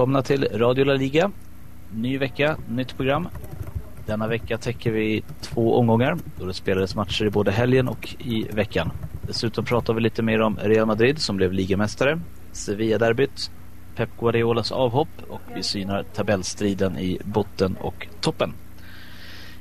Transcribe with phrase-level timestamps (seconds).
[0.00, 1.30] Välkomna till Radio La Liga.
[1.94, 3.28] Ny vecka, nytt program.
[4.06, 8.42] Denna vecka täcker vi två omgångar då det spelades matcher i både helgen och i
[8.52, 8.90] veckan.
[9.22, 12.20] Dessutom pratar vi lite mer om Real Madrid som blev ligamästare,
[12.52, 13.50] Sevilla-derbyt,
[13.96, 18.54] Pep Guardiolas avhopp och vi synar tabellstriden i botten och toppen.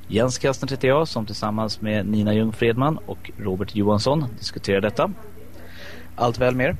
[0.08, 5.12] Jens Kastner heter jag som tillsammans med Nina Ljung Fredman och Robert Johansson diskuterar detta.
[6.16, 6.78] Allt väl med er?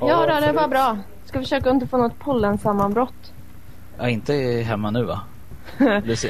[0.00, 0.98] Ja, det var bra.
[1.24, 3.32] Ska försöka inte få något pollensammanbrott.
[3.98, 4.34] Ja, inte
[4.66, 5.20] hemma nu va?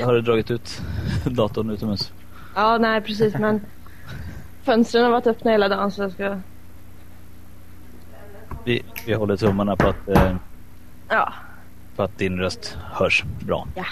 [0.04, 0.82] har du dragit ut
[1.24, 2.12] datorn utomhus?
[2.54, 3.60] Ja, nej precis men
[4.62, 6.36] fönstren har varit öppna hela dagen så jag ska...
[8.64, 10.36] Vi, vi håller tummarna på att, eh,
[11.08, 11.32] ja.
[11.96, 13.66] på att din röst hörs bra.
[13.77, 13.84] Ja.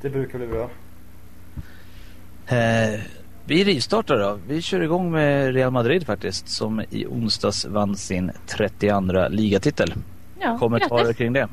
[0.00, 0.68] Det brukar bli bra.
[2.56, 3.00] Eh,
[3.44, 4.38] vi rivstartar då.
[4.48, 9.94] Vi kör igång med Real Madrid faktiskt som i onsdags vann sin 32 ligatitel.
[10.40, 11.16] Ja, Kommentarer grattis.
[11.16, 11.48] kring det?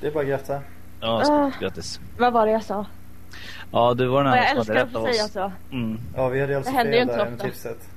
[0.00, 0.60] Det är bara att gratta.
[1.00, 2.00] Ja, stort grattis.
[2.18, 2.86] Vad var det jag sa?
[3.72, 5.24] Ja, du var den Och här jag som älskar hade att rätt få av säga
[5.24, 5.32] oss.
[5.32, 5.52] så.
[5.76, 5.98] Mm.
[6.16, 7.24] Ja, vi hade alltså fredag ofta.
[7.30, 7.88] med tipset.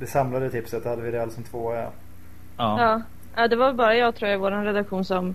[0.00, 1.90] Det samlade tipset hade vi Real som tvåa, ja.
[2.56, 2.80] Ja.
[2.82, 3.02] Ja.
[3.36, 5.34] ja, det var bara jag tror jag i vår redaktion som,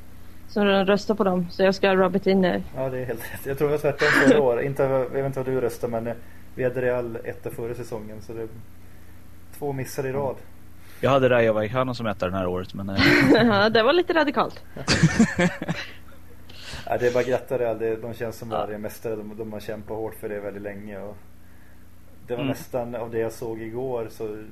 [0.49, 1.47] som röstade på dem.
[1.51, 2.63] Så jag ska rub it in nu.
[2.75, 3.45] Ja, det är helt rätt.
[3.45, 4.65] Jag tror det var tvärtom förra året.
[4.65, 6.13] Inte, jag vet inte vad du röstade, men eh,
[6.55, 8.21] vi hade Real etta förra säsongen.
[8.21, 8.47] Så det
[9.59, 10.35] två missar i rad.
[11.01, 12.95] Jag hade Rayo Vallecano som etta den här året men eh,
[13.47, 14.63] Ja, det var lite radikalt.
[16.85, 17.79] Ja, det är bara att gratta Real.
[17.79, 18.57] Det, de känns som Ja.
[18.57, 19.15] värdiga mästare.
[19.15, 20.99] De, de har kämpat hårt för det väldigt länge.
[20.99, 21.17] Och
[22.27, 22.47] det var Mm.
[22.47, 24.43] nästan, av det jag såg igår så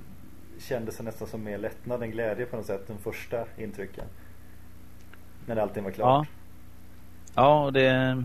[0.59, 2.87] kändes det nästan som mer lättnad än glädje på något sätt.
[2.87, 4.05] De första intrycken.
[5.45, 5.95] När allting var ja.
[5.95, 6.27] klart.
[7.35, 8.23] Ja, och det,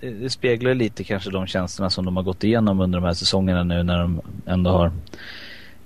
[0.00, 3.14] det, det speglar lite kanske de känslorna som de har gått igenom under de här
[3.14, 4.92] säsongerna nu när de ändå har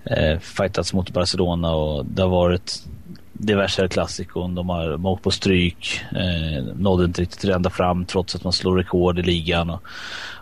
[0.04, 2.86] eh, fightats mot Barcelona och det har varit
[3.34, 4.54] diverse klassikon.
[4.54, 8.76] De har åkt på stryk, eh, nådde inte riktigt ända fram trots att man slår
[8.76, 9.82] rekord i ligan och,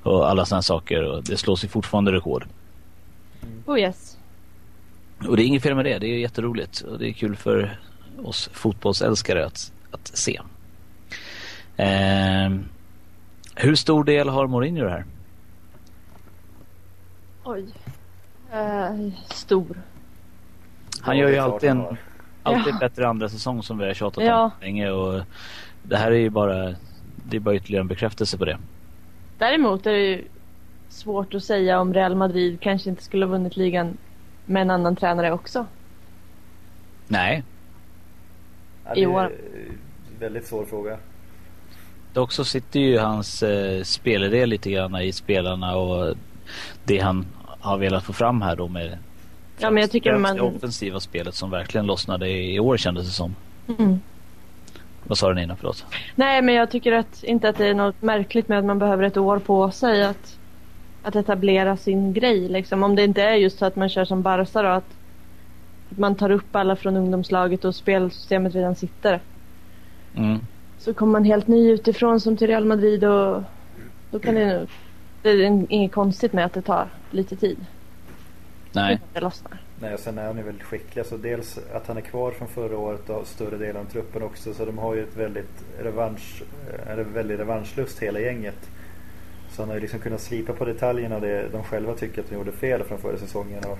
[0.03, 1.03] och alla sådana saker.
[1.03, 2.45] Och det slås ju fortfarande rekord.
[3.67, 4.19] Oh yes.
[5.29, 5.99] Och det är inget fel med det.
[5.99, 7.79] Det är jätteroligt och det är kul för
[8.23, 10.41] oss fotbollsälskare att, att se.
[11.77, 12.51] Eh,
[13.55, 15.05] hur stor del har Mourinho det här?
[17.45, 17.67] Oj.
[18.53, 19.83] Eh, stor.
[21.01, 21.97] Han gör ju alltid en har.
[22.43, 22.79] Alltid Ja.
[22.81, 24.45] bättre andra säsong som vi har tjatat Ja.
[24.45, 25.23] om länge och
[25.83, 26.75] det här är ju bara
[27.25, 28.59] det är bara ytterligare en bekräftelse på det.
[29.39, 30.25] Däremot är det ju
[30.89, 33.97] svårt att säga om Real Madrid kanske inte skulle ha vunnit ligan
[34.47, 35.67] med en annan tränare också.
[37.09, 37.43] Nej,
[38.85, 39.33] Ja, I det år.
[40.19, 40.97] väldigt svår fråga.
[42.13, 46.15] dock så sitter ju hans eh, spelidé lite grann i spelarna och
[46.85, 47.27] det han
[47.61, 48.99] har velat få fram här då med
[49.63, 53.13] Ja, men jag tycker man- det offensiva spelet som verkligen lossnade i år kändes det
[53.13, 53.35] som.
[53.79, 54.01] Mm.
[55.05, 55.57] Vad sa du Nina?
[55.57, 55.85] Förlåt.
[56.15, 59.05] Nej, men jag tycker att, inte att det är något märkligt med att man behöver
[59.05, 60.39] ett år på sig att,
[61.03, 62.49] att etablera sin grej.
[62.49, 62.83] Liksom.
[62.83, 64.91] Om det inte är just så att man kör som Barca då, att,
[65.91, 69.21] att man tar upp alla från ungdomslaget och spelsystemet redan sitter.
[70.17, 70.39] Mm.
[70.79, 73.43] Så kommer man helt ny utifrån som till Real Madrid och
[74.11, 74.69] då kan det nog...
[75.23, 77.65] Det är inget konstigt med att det tar lite tid.
[78.73, 79.01] Nej.
[79.13, 79.61] Det lossnar.
[79.81, 81.07] Nej, och sen är han ju väldigt skicklig.
[81.07, 84.55] Så dels att han är kvar från förra året och större delen av truppen också.
[84.55, 86.43] Så de har ju ett väldigt revansch,
[86.87, 88.71] eh, en väldigt revanschlust hela gänget.
[89.51, 92.35] Så han har ju liksom kunnat slipa på detaljerna det de själva tycker att de
[92.35, 93.65] gjorde fel från förra säsongen.
[93.65, 93.79] Och,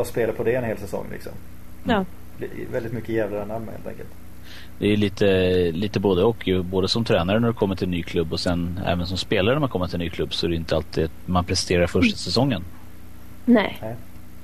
[0.00, 1.32] och spela på det en hel säsong liksom.
[1.84, 2.04] Ja.
[2.72, 4.10] Väldigt mycket jävlar anamma helt enkelt.
[4.78, 5.26] Det är lite,
[5.72, 6.62] lite både och ju.
[6.62, 9.54] Både som tränare när du kommer till en ny klubb och sen även som spelare
[9.54, 11.86] när man kommer till en ny klubb så är det inte alltid att man presterar
[11.86, 12.64] första säsongen.
[13.52, 13.78] Nej.
[13.82, 13.96] Nej.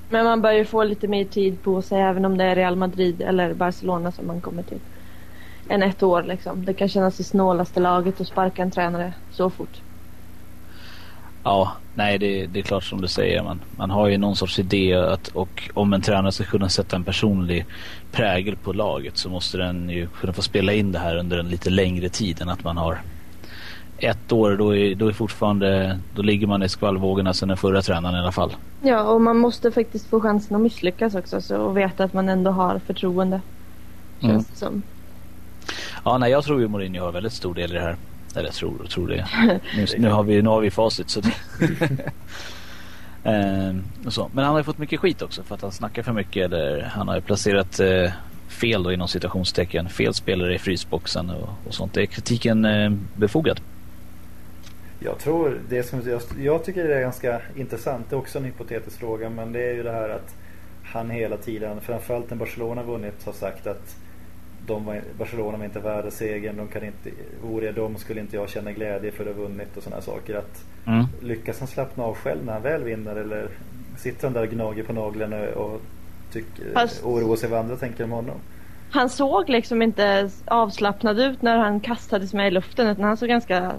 [0.09, 2.75] Men man bör ju få lite mer tid på sig även om det är Real
[2.75, 4.79] Madrid eller Barcelona som man kommer till.
[5.69, 6.65] Än ett år liksom.
[6.65, 9.81] Det kan kännas i snålaste laget att sparka en tränare så fort.
[11.43, 13.43] Ja, nej det, det är klart som du säger.
[13.43, 16.95] Man, man har ju någon sorts idé att, och om en tränare ska kunna sätta
[16.95, 17.65] en personlig
[18.11, 21.49] prägel på laget så måste den ju kunna få spela in det här under en
[21.49, 23.01] lite längre tid än att man har
[23.97, 24.57] ett år.
[24.57, 28.19] Då, är, då, är fortfarande, då ligger man i skvallvågorna sen den förra tränaren i
[28.19, 28.55] alla fall.
[28.81, 32.29] Ja, och man måste faktiskt få chansen att misslyckas också så, och veta att man
[32.29, 33.41] ändå har förtroende.
[34.19, 34.35] Mm.
[34.35, 34.81] Känns det som.
[36.05, 37.95] Ja, nej, jag tror ju Mourinho har väldigt stor del i det här.
[38.35, 39.27] Eller tror och tror det.
[39.75, 41.09] Nu, nu, har vi, nu har vi facit.
[41.09, 41.33] Så det
[43.27, 44.29] Eh, och så.
[44.33, 46.81] Men han har ju fått mycket skit också för att han snackar för mycket eller
[46.83, 48.11] han har ju placerat eh,
[48.47, 49.89] fel då inom citationstecken.
[49.89, 51.97] Fel spelare i frysboxen och, och sånt.
[51.97, 53.59] Är kritiken eh, befogad?
[54.99, 58.09] Jag tror det som jag, jag tycker det är ganska intressant.
[58.09, 60.35] Det är också en hypotetisk fråga men det är ju det här att
[60.83, 63.95] han hela tiden, framförallt när Barcelona vunnit, har sagt att
[64.67, 66.57] de var, Barcelona var inte värda segern.
[66.57, 67.09] De kan inte,
[67.41, 70.35] vore jag dem skulle inte jag känna glädje för att ha vunnit och sådana saker.
[70.35, 71.05] Att mm.
[71.21, 73.49] Lyckas han slappna av själv när han väl vinner eller
[73.97, 75.81] sitter han där och gnager på naglarna och
[76.73, 77.03] Fast...
[77.03, 78.35] oroar sig vad andra tänker om honom?
[78.91, 83.29] Han såg liksom inte avslappnad ut när han kastades med i luften utan han såg
[83.29, 83.73] ganska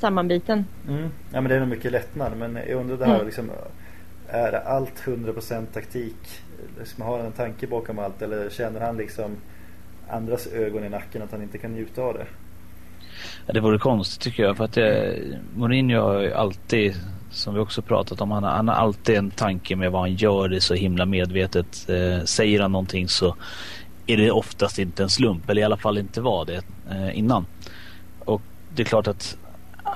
[0.00, 0.64] sammanbiten.
[0.88, 1.10] Mm.
[1.32, 3.26] Ja men det är nog mycket lättnad men jag undrar det här mm.
[3.26, 3.50] liksom
[4.28, 6.40] Är allt 100% taktik?
[6.78, 9.36] Liksom, har han en tanke bakom allt eller känner han liksom
[10.08, 12.26] andras ögon i nacken att han inte kan njuta av det?
[13.46, 16.94] Ja, det vore konstigt tycker jag för att det, eh, Mourinho har ju alltid
[17.30, 20.48] som vi också pratat om, han, han har alltid en tanke med vad han gör
[20.48, 21.88] det så himla medvetet.
[21.88, 23.36] Eh, säger han någonting så
[24.06, 27.46] är det oftast inte en slump eller i alla fall inte var det eh, innan.
[28.18, 28.42] Och
[28.74, 29.36] det är klart att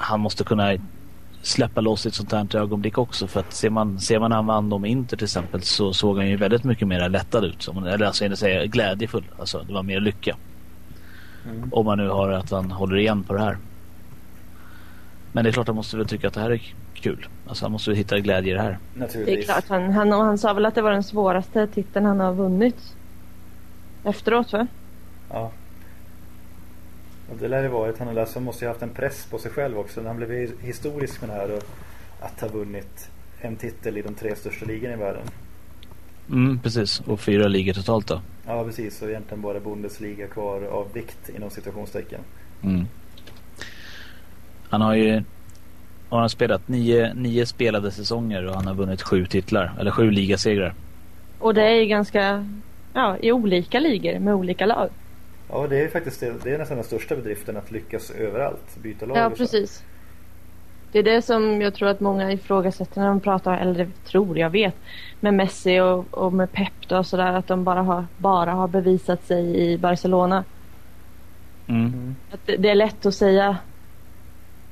[0.00, 0.76] han måste kunna
[1.42, 3.26] släppa loss ett sånt här ögonblick också.
[3.26, 6.16] För att ser man, ser man när han vann om Inter till exempel så såg
[6.16, 7.62] han ju väldigt mycket mer lättad ut.
[7.62, 9.24] Som, eller alltså jag säga glädjefull.
[9.38, 10.36] Alltså det var mer lycka.
[11.44, 11.68] Mm.
[11.72, 13.56] Om man nu har att han håller igen på det här.
[15.32, 16.60] Men det är klart han måste väl tycka att det här är
[16.94, 17.28] kul.
[17.48, 18.78] Alltså han måste väl hitta glädje i det här.
[18.94, 19.64] Det är klart.
[19.68, 22.94] Han, han, han sa väl att det var den svåraste titeln han har vunnit.
[24.04, 24.66] Efteråt va?
[25.30, 25.50] Ja.
[27.30, 27.98] Och det lär det varit.
[27.98, 30.06] Han alltså måste ju haft en press på sig själv också.
[30.06, 31.50] Han blev historisk med det här.
[31.56, 31.62] Och
[32.24, 33.10] att ha vunnit
[33.40, 35.22] en titel i de tre största ligorna i världen.
[36.30, 37.00] Mm, precis.
[37.00, 38.20] Och fyra ligor totalt då.
[38.46, 39.02] Ja, precis.
[39.02, 42.20] Och egentligen bara Bundesliga kvar av vikt inom situationstecken.
[42.62, 42.86] Mm.
[44.70, 45.22] Han har ju
[46.08, 49.72] har han spelat nio, nio spelade säsonger och han har vunnit sju titlar.
[49.78, 50.74] Eller sju ligasegrar.
[51.38, 52.48] Och det är ju ganska,
[52.94, 54.90] ja, i olika ligor med olika lag.
[55.54, 58.76] Ja, det är faktiskt det, det är nästan den största bedriften att lyckas överallt.
[58.82, 59.82] Byta lag Ja, precis.
[60.92, 64.38] Det är det som jag tror att många ifrågasätter när de pratar, eller det tror
[64.38, 64.74] jag vet,
[65.20, 67.32] med Messi och, och med Pep och sådär.
[67.32, 70.44] Att de bara har, bara har bevisat sig i Barcelona.
[71.66, 72.16] Mm.
[72.30, 73.56] Att det, det är lätt att säga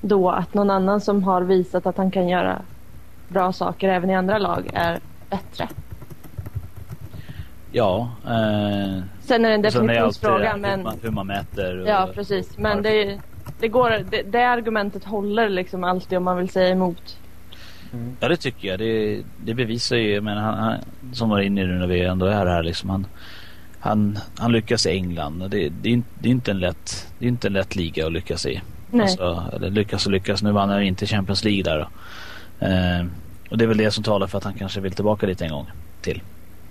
[0.01, 2.63] då att någon annan som har visat att han kan göra
[3.29, 5.01] bra saker även i andra lag är
[5.31, 5.69] bättre.
[7.73, 8.11] Ja.
[8.25, 10.57] Eh, Sen är det en definitionsfråga.
[10.57, 10.79] Men...
[10.79, 11.85] Hur man, hur man mäter.
[11.87, 12.59] ja, precis.
[12.59, 13.21] Men det,
[13.61, 17.19] det, går, det, det, argumentet håller liksom alltid om man vill säga emot.
[17.93, 18.17] Mm.
[18.21, 18.79] Ja, det tycker jag.
[18.79, 20.79] Det, det bevisar ju, men han, han,
[21.13, 23.07] som var inne nu när vi ändå är här, liksom, han,
[23.81, 25.39] han, han lyckas i England.
[25.51, 28.13] Det, det, är, det, är inte en lätt, det är inte en lätt liga att
[28.13, 28.61] lyckas i.
[28.91, 29.03] Nej.
[29.03, 30.43] Alltså, eller lyckas och lyckas.
[30.43, 31.81] Nu vann han inte Champions League där.
[32.61, 33.07] Eh,
[33.51, 35.51] och det är väl det som talar för att han kanske vill tillbaka dit en
[35.51, 35.67] gång
[36.01, 36.23] till.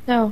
[0.05, 0.31] Ja.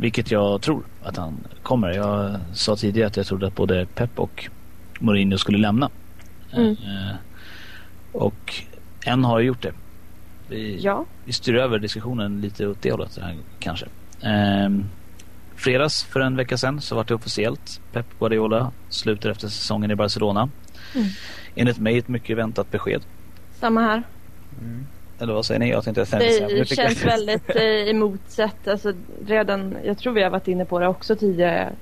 [0.00, 1.90] Vilket jag tror att han kommer.
[1.90, 4.48] Jag sa tidigare att jag trodde att både Pep och
[5.00, 5.90] Mourinho skulle lämna.
[6.52, 6.70] Mm.
[6.70, 7.16] Eh,
[8.12, 8.54] och
[9.04, 9.72] en har gjort det.
[10.48, 11.04] Vi, ja.
[11.24, 13.86] vi styr över diskussionen lite åt det hållet här, kanske.
[14.20, 14.70] Eh,
[15.56, 17.80] fredags för en vecka sedan så var det officiellt.
[17.92, 20.48] Pep Guardiola slutar efter säsongen i Barcelona.
[20.94, 21.08] Mm.
[21.54, 23.02] Enligt mig ett mycket väntat besked.
[23.60, 24.02] Samma här.
[24.60, 24.86] Mm.
[25.20, 25.70] Eller vad säger ni?
[25.70, 28.68] Jag tänkte säga Det, det känns väldigt eh, emotsett.
[28.68, 28.92] Alltså,
[29.26, 31.72] redan, jag tror vi har varit inne på det också tidigare.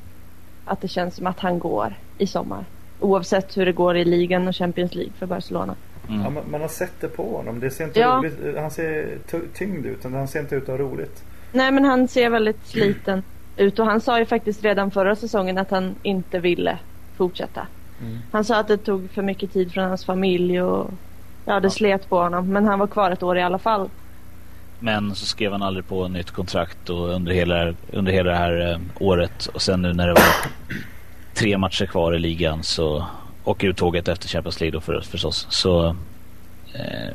[0.65, 2.65] Att det känns som att han går i sommar.
[3.01, 5.75] Oavsett hur det går i ligan och Champions League för Barcelona.
[6.09, 6.23] Mm.
[6.23, 7.61] Ja, man, man, har sett det på honom.
[7.61, 8.17] Det ser inte ja.
[8.17, 8.59] roligt.
[8.59, 9.19] Han ser
[9.55, 10.05] tyngd ut.
[10.05, 11.23] Han ser inte ut att ha roligt.
[11.53, 13.23] Nej men han ser väldigt sliten
[13.57, 13.79] ut.
[13.79, 16.79] Och han sa ju faktiskt redan förra säsongen att han inte ville
[17.17, 17.67] fortsätta.
[18.01, 18.19] Mm.
[18.33, 20.91] Han sa att det tog för mycket tid från hans familj och
[21.47, 21.71] ja, det ja.
[21.71, 22.49] slet på honom.
[22.49, 23.91] Men han var kvar ett år i alla fall.
[24.79, 28.73] Men så skrev han aldrig på nytt kontrakt och under hela, under hela det här
[28.73, 29.47] eh, året.
[29.47, 30.25] Och sen nu när det var
[31.35, 33.07] tre matcher kvar i ligan så
[33.45, 35.87] och uttåget efter Champions League då för, förstås så
[36.75, 37.15] eh,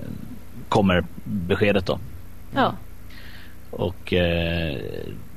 [0.69, 1.99] kommer beskedet då.
[2.55, 2.73] Ja.
[3.71, 4.77] Och eh,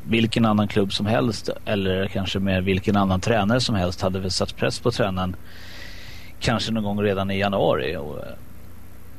[0.05, 4.31] vilken annan klubb som helst eller kanske med vilken annan tränare som helst hade väl
[4.31, 5.37] satt press på tränaren
[6.41, 8.33] kanske någon gång redan i januari och, eh,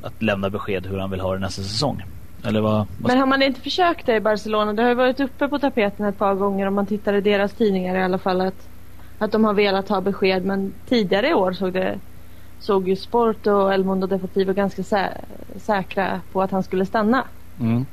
[0.06, 2.04] att lämna besked hur han vill ha det nästa säsong.
[2.44, 2.88] Eller vad, vad...
[3.12, 4.74] Men har man inte försökt det i Barcelona?
[4.74, 7.54] Det har ju varit uppe på tapeten ett par gånger om man tittar i deras
[7.54, 8.68] tidningar i alla fall att,
[9.20, 12.00] att de har velat ha besked men tidigare i år såg det
[12.60, 15.10] såg ju Sport och El Mundo Deportivo ganska sä
[15.58, 17.24] säkra på att han skulle stanna.
[17.60, 17.86] Mm.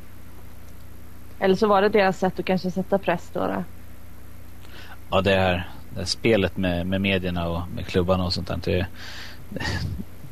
[1.39, 3.41] Eller så var det deras sätt att kanske sätta press då.
[3.41, 3.65] då.
[5.11, 8.59] Ja, det är det spelet med, med medierna och med klubbarna och sånt där.
[8.65, 8.87] Det,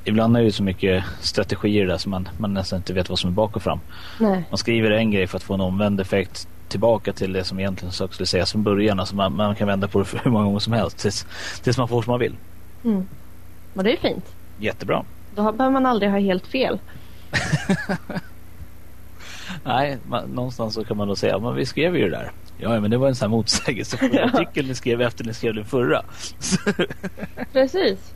[0.04, 3.30] ibland är det så mycket strategier där som man, man nästan inte vet vad som
[3.30, 3.80] är bak och fram.
[4.20, 4.44] Nej.
[4.50, 7.92] Man skriver en grej för att få en omvänd effekt tillbaka till det som egentligen
[7.92, 9.00] så skulle sägas från början.
[9.00, 11.26] Alltså man, man kan vända på det för hur många gånger som helst tills,
[11.62, 12.36] tills man får som man vill.
[12.84, 13.06] Mm.
[13.74, 14.24] Och det är fint.
[14.58, 15.04] Jättebra.
[15.34, 16.78] Då behöver man aldrig ha helt fel.
[19.64, 22.30] Nej, man, någonstans så kan man då säga, men vi skrev ju det där.
[22.58, 24.24] Ja, men det var en sån här motsägelsefull Ja.
[24.24, 26.02] artikel ni skrev efter ni skrev den förra.
[27.52, 28.14] Precis.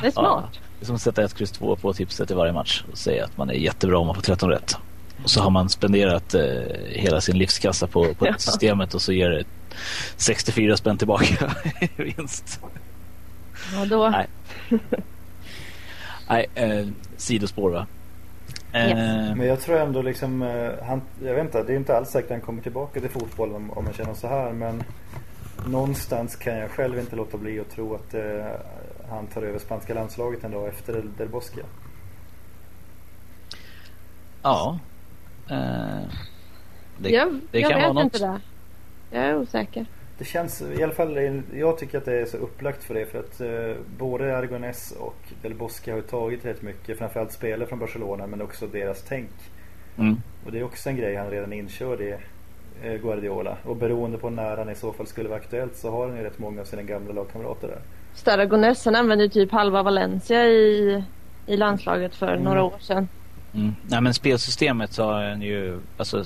[0.00, 0.44] Det är smart.
[0.52, 3.24] Det är som att sätta ett kryss två på tipset i varje match och säga
[3.24, 4.76] att man är jättebra om man får 13 rätt.
[5.22, 6.42] Och så har man spenderat eh,
[6.86, 8.34] hela sin livskassa på, på Ja.
[8.38, 9.44] systemet och så ger det
[10.16, 12.60] 64 spänn tillbaka i vinst.
[13.74, 14.08] Ja, då.
[14.08, 14.26] Nej.
[16.28, 17.86] Nej, eh, sidospår va?
[18.72, 18.96] Eh,
[19.36, 22.30] Men jag tror ändå liksom, eh, han, jag vet inte, det är inte alls säkert
[22.30, 24.52] att han kommer tillbaka till fotbollen om, om man känner så här.
[24.52, 24.82] Men
[25.66, 28.20] någonstans kan jag själv inte låta bli att tro att eh,
[29.10, 31.62] han tar över spanska landslaget en dag efter Del, Bosque.
[34.42, 34.78] Ja.
[35.50, 35.56] Eh,
[36.98, 38.14] det, jag det jag kan vet vara något.
[38.14, 38.40] inte det.
[39.10, 39.86] Jag är osäker.
[40.18, 43.18] Det känns i alla fall, jag tycker att det är så upplagt för det för
[43.18, 47.78] att eh, både Aragonés och Del Bosque har ju tagit rätt mycket, framförallt spelare från
[47.78, 49.30] Barcelona men också deras tänk.
[49.98, 50.16] Mm.
[50.46, 52.14] Och det är också en grej han redan inkörd i
[52.82, 53.56] eh, Guardiola.
[53.64, 56.22] Och beroende på när han i så fall skulle vara aktuellt så har han ju
[56.22, 57.80] rätt många av sina gamla lagkamrater där.
[58.18, 61.04] Staragones han använde typ halva Valencia i,
[61.46, 62.42] i landslaget för Mm.
[62.44, 63.08] några år sedan.
[63.54, 63.74] Mm.
[63.86, 66.24] Nej men spelsystemet har han ju, alltså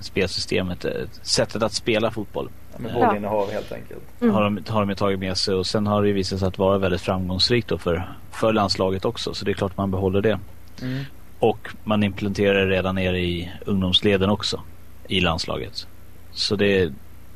[0.00, 3.06] spelsystemet, eh, sättet att spela fotboll Med Ja.
[3.06, 4.02] bollinnehav helt enkelt.
[4.20, 4.34] Mm.
[4.34, 6.78] har, de, har de tagit med sig och sen har det visat sig att vara
[6.78, 10.38] väldigt framgångsrikt då för, för landslaget också så det är klart man behåller det.
[10.82, 11.04] Mm.
[11.38, 14.60] Och man implementerar det redan nere i ungdomsleden också
[15.08, 15.86] i landslaget.
[16.32, 16.92] Så det,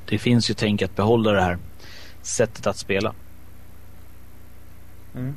[0.09, 1.59] det finns ju tänk att behålla det här
[2.23, 3.13] sättet att spela.
[5.15, 5.35] Mm.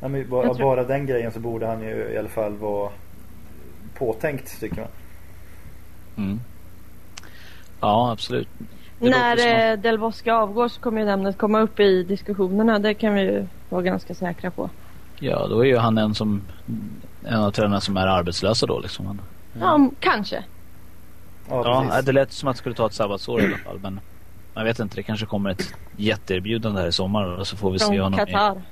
[0.00, 2.90] Ja, men bara, tror- bara den grejen så borde han ju i alla fall vara
[3.98, 4.88] påtänkt tycker man.
[6.16, 6.40] Mm.
[7.80, 8.48] Ja, absolut.
[8.98, 12.78] Det När eh, Del Bosque avgår så kommer ju namnet komma upp i diskussionerna.
[12.78, 14.70] Det kan vi ju vara ganska säkra på.
[15.18, 16.42] Ja, då är ju han en som
[17.24, 19.06] en av tränarna som är arbetslösa då liksom.
[19.06, 19.20] Han,
[19.60, 20.44] Ja, m- kanske.
[21.48, 23.78] Ja, ja, det lät som att det skulle ta ett sabbatsår i alla fall.
[23.82, 24.00] Men
[24.54, 27.78] jag vet inte, det kanske kommer ett jätteerbjudande här i sommar och så får vi
[27.78, 28.62] se Från honom i- Qatar.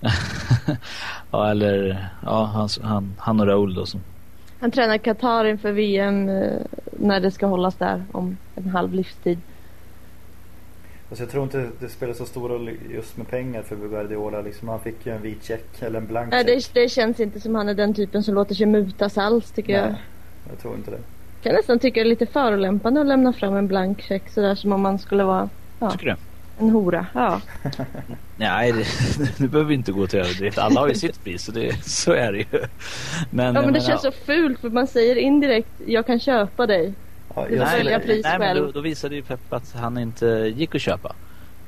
[1.30, 4.00] ja, eller ja, han, han, han och Raoul då som
[4.60, 6.52] Han tränar Qatar inför VM eh,
[6.92, 9.38] när det ska hållas där om en halv livstid.
[11.08, 14.40] Alltså jag tror inte det spelar så stor roll just med pengar för Guardiola.
[14.40, 16.74] Liksom, han fick ju en vit check eller en blank Nej, check.
[16.74, 19.72] det, det känns inte som han är den typen som låter sig mutas alls tycker
[19.72, 19.86] jag.
[19.86, 20.00] Nej,
[20.50, 21.00] jag tror inte det.
[21.34, 24.54] Jag kan nästan tycka det är lite förolämpande att lämna fram en blank check sådär
[24.54, 26.16] som om man skulle vara ja, Tycker du?
[26.60, 27.06] En hora.
[27.14, 27.40] Ja.
[28.36, 28.84] Nej, det,
[29.40, 30.58] nu behöver vi inte gå till överdrift.
[30.58, 32.44] Alla har ju sitt pris, så, det, så är det ju.
[32.50, 36.66] Men, ja men det menar- känns så fult för man säger indirekt jag kan köpa
[36.66, 36.94] dig.
[37.34, 38.66] Ja, Du jag Nej, pris nej men själv.
[38.66, 40.26] då, då visade ju Pep att han inte
[40.56, 41.14] gick att köpa.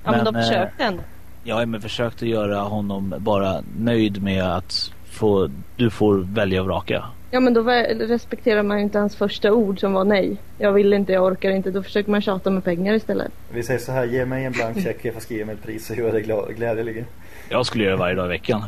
[0.04, 1.02] Ja men, de eh, försökte ändå.
[1.44, 4.92] Ja, men försökte göra honom bara nöjd med att
[5.22, 7.04] få, du får välja och vraka.
[7.30, 10.36] Ja men då respekterar man ju inte hans första ord som var nej.
[10.58, 11.70] Jag vill inte, jag orkar inte.
[11.70, 13.32] Då försöker man tjata med pengar istället.
[13.52, 15.90] vi säger så här, ge mig en blank check, jag får skriva mig ett pris
[15.90, 16.20] och göra det
[16.54, 17.04] glädjeligen.
[17.48, 18.64] Jag skulle göra det varje dag i veckan.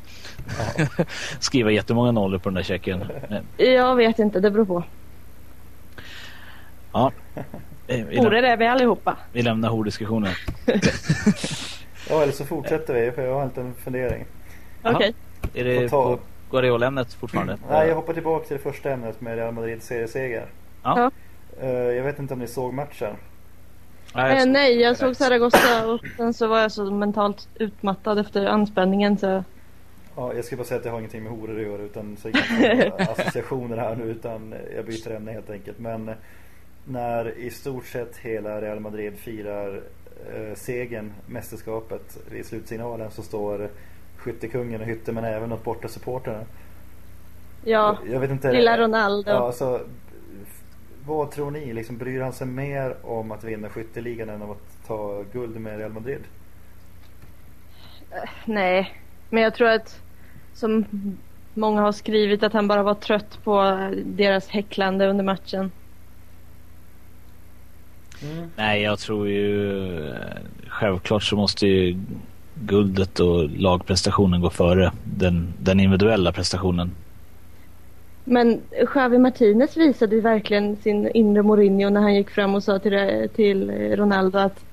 [1.40, 3.04] Skriva jättemånga nollor på den där checken.
[3.56, 4.84] Jag vet inte, det beror på.
[6.92, 7.12] Ja.
[7.86, 9.16] Eh, läm- det vi allihopa?
[9.32, 10.32] vi lämnar horddiskussionen.
[12.10, 14.24] Ja eller så fortsätter vi för jag har en liten fundering.
[14.82, 15.14] Okej.
[15.54, 17.58] Är det Får ta- på Guardiola-ämnet fortfarande?
[17.70, 20.46] Nej jag hoppar tillbaka till det första ämnet med Real Madrid serieseger.
[20.82, 21.10] Ja.
[21.60, 23.14] Eh, jag vet inte om ni såg matchen.
[24.14, 28.18] Nej, Eh, jag- nej, jag såg Zaragoza och sen så var jag så mentalt utmattad
[28.18, 29.44] efter anspänningen så
[30.16, 32.28] Ja, jag ska bara säga att det har ingenting med horor att göra utan så
[32.28, 35.78] inga associationer här nu utan jag byter ämne helt enkelt.
[35.78, 36.10] Men
[36.84, 39.80] när i stort sett hela Real Madrid firar
[40.34, 43.68] eh, segern, mästerskapet vid slutsignalen så står
[44.24, 46.40] skyttekungen och hytter men även åt borta supporterna.
[47.64, 48.52] ja, Jag vet inte.
[48.52, 49.30] lilla Ronaldo.
[49.30, 49.80] Ja, alltså,
[51.06, 51.72] vad tror ni?
[51.72, 55.78] Liksom, bryr han sig mer om att vinna skytteligan än om att ta guld med
[55.78, 56.20] Real Madrid?
[58.44, 59.00] Nej,
[59.30, 60.00] men jag tror att
[60.54, 60.84] som
[61.54, 63.62] många har skrivit att han bara var trött på
[64.04, 65.70] deras häcklande under matchen.
[68.56, 70.16] Nej, jag tror ju eh,
[70.68, 71.98] självklart så måste ju
[72.54, 76.90] guldet och lagprestationen gå före den, den individuella prestationen.
[78.24, 83.28] Men Xavi Martinez visade verkligen sin inre Mourinho när han gick fram och sa till,
[83.34, 84.64] till Ronaldo att,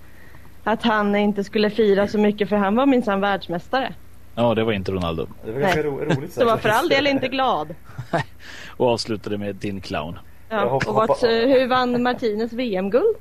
[0.63, 3.93] att han inte skulle fira så mycket för han var minsann världsmästare.
[4.35, 5.27] Ja, det var inte Ronaldo.
[5.45, 6.33] Det var ganska ro roligt.
[6.33, 7.75] Så var för all del inte glad.
[8.77, 10.19] och avslutade med din clown.
[10.49, 13.15] Ja, och vart, hur vann Martinez VM-guld?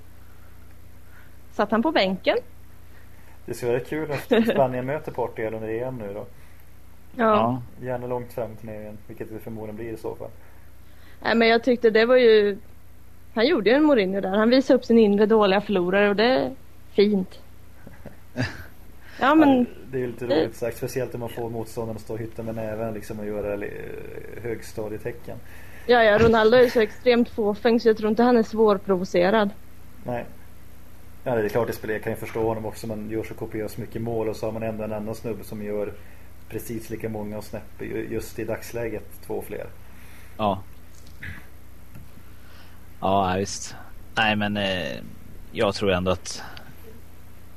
[1.53, 2.37] Satt han på bänken?
[3.47, 6.27] Det skulle vara kul att Spanien möter Portugal under EM nu då.
[7.17, 7.63] Ja.
[7.83, 10.31] Gärna långt fram till turneringen, vilket det förmodligen blir i så fall.
[11.23, 12.59] Nej men jag tyckte det var ju
[13.35, 14.37] Han gjorde ju en Mourinho där.
[14.37, 16.51] Han visade upp sin inre dåliga förlorare och det är
[16.93, 17.39] fint.
[19.23, 22.13] Ja men det är ju lite roligt sagt, speciellt om man får motståndaren att stå
[22.13, 23.65] och hytta med näven liksom och göra
[24.43, 25.37] högstadietecken.
[25.87, 29.51] Ja ja Ronaldo är så extremt fåfäng så jag tror inte han är svårprovocerad.
[30.05, 30.25] Nej.
[31.25, 32.87] Ja det är klart det spelar, jag kan ju förstå honom också.
[32.87, 35.63] Man gör så kopiöst mycket mål och så har man ändå en annan snubbe som
[35.63, 35.93] gör
[36.49, 39.67] precis lika många och snäpp just i dagsläget två fler.
[40.37, 40.63] Ja.
[43.01, 43.75] Ja, visst.
[44.17, 44.97] Nej, men eh,
[45.53, 46.43] jag tror ändå att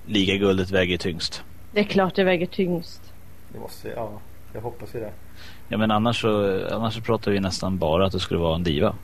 [0.06, 1.44] ligaguldet väger tyngst.
[1.72, 3.14] Det är klart det väger tyngst.
[3.54, 4.12] Det måste, ja,
[4.54, 5.12] jag hoppas ju det.
[5.68, 8.64] Ja, men annars så, annars så pratar vi nästan bara att det skulle vara en
[8.64, 8.96] diva.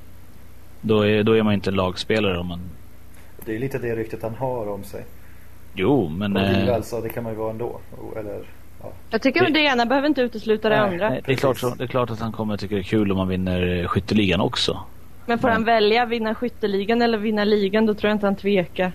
[0.82, 2.60] Då är, då är man inte en lagspelare om man...
[3.46, 5.05] Det är lite det ryktet han har om sig.
[5.74, 6.38] Jo, men...
[6.38, 7.79] Och diva Eh, alltså, det kan man ju vara ändå.
[8.19, 8.39] Eller,
[8.84, 8.91] ja.
[9.10, 11.10] Jag tycker att det ena behöver inte utesluta det Nej, andra.
[11.10, 13.12] nej, det, är klart så, det är klart att han kommer tycka det är kul
[13.12, 14.79] om man vinner skytteligan också.
[15.25, 18.91] Men får han välja vinna skytteligan eller vinna ligan då tror jag inte han tvekar.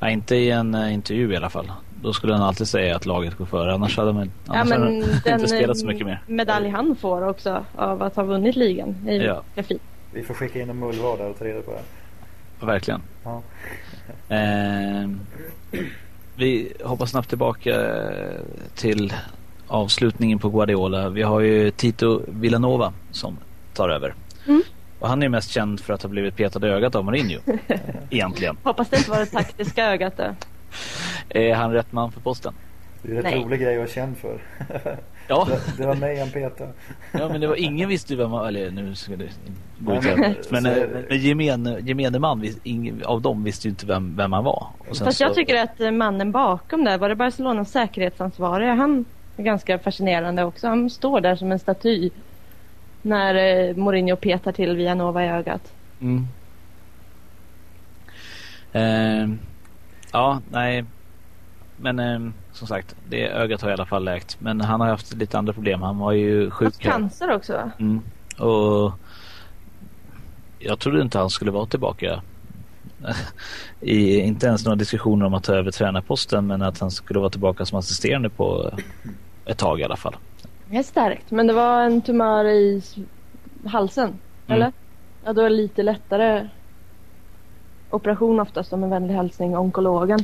[0.00, 1.72] Nej, inte i en eh, intervju i alla fall.
[2.02, 3.74] Då skulle han alltid säga att laget går före.
[3.74, 6.20] Annars hade man Ja hade men den inte spelat så mycket mer.
[6.26, 9.20] medalj han får också av att ha vunnit ligan är
[9.54, 9.62] Ja.
[9.62, 9.82] fint.
[10.12, 11.80] Vi får skicka in en mullvad där och ta reda på det.
[12.62, 13.02] Verkligen.
[13.24, 13.42] Ja.
[14.28, 15.08] Eh,
[16.36, 18.00] vi hoppar snabbt tillbaka
[18.74, 19.14] till
[19.66, 21.08] avslutningen på Guardiola.
[21.08, 23.38] Vi har ju Tito Villanova som
[23.74, 24.14] tar över.
[24.48, 24.62] Mm.
[24.98, 27.40] Och han är mest känd för att ha blivit petad i ögat av Mourinho.
[28.10, 28.56] egentligen.
[28.62, 30.34] Hoppas det inte var det taktiska ögat då.
[31.28, 32.54] Är han rätt man för posten?
[33.02, 33.44] Det är en rätt Nej.
[33.44, 34.40] rolig grej att vara känd för.
[35.28, 36.72] Ja, det, det var mig han petade.
[37.12, 39.28] ja men det var, ingen visste ju vem han eller nu ska det
[39.78, 40.36] gå ut men- här.
[40.50, 44.32] Men, så eh, men gemene, gemene man, ingen av dem visste ju inte vem, vem
[44.32, 44.66] han var.
[44.88, 48.70] Och sen Fast så- jag tycker att eh, mannen bakom där, var det Barcelonas säkerhetsansvarige,
[48.70, 49.04] han
[49.36, 50.68] är ganska fascinerande också.
[50.68, 52.10] Han står där som en staty
[53.02, 55.72] när eh, Mourinho petar till Villanova i ögat.
[56.00, 56.26] Mm.
[58.72, 59.28] Eh,
[60.12, 60.84] ja, nej.
[61.82, 64.40] Men eh, som sagt, det ögat har i alla fall läkt.
[64.40, 65.82] Men han har haft lite andra problem.
[65.82, 66.84] Han var ju sjuk.
[66.84, 66.90] här.
[66.90, 67.70] cancer också va?
[67.78, 68.02] Mm.
[68.38, 68.92] Och
[70.58, 72.22] jag trodde inte han skulle vara tillbaka.
[73.80, 77.30] I, inte ens några diskussioner om att ta över tränarposten men att han skulle vara
[77.30, 78.70] tillbaka som assisterande på
[79.44, 80.16] ett tag i alla fall.
[80.66, 81.30] Det är starkt.
[81.30, 82.82] Men det var en tumör i
[83.64, 84.72] halsen, eller?
[85.24, 86.48] Ja, då är det lite lättare
[87.90, 90.20] operation oftast om en vänlig hälsning onkologen.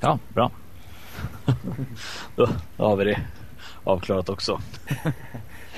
[0.00, 0.50] Ja, bra.
[2.36, 3.20] Då har vi det
[3.84, 4.60] avklarat också.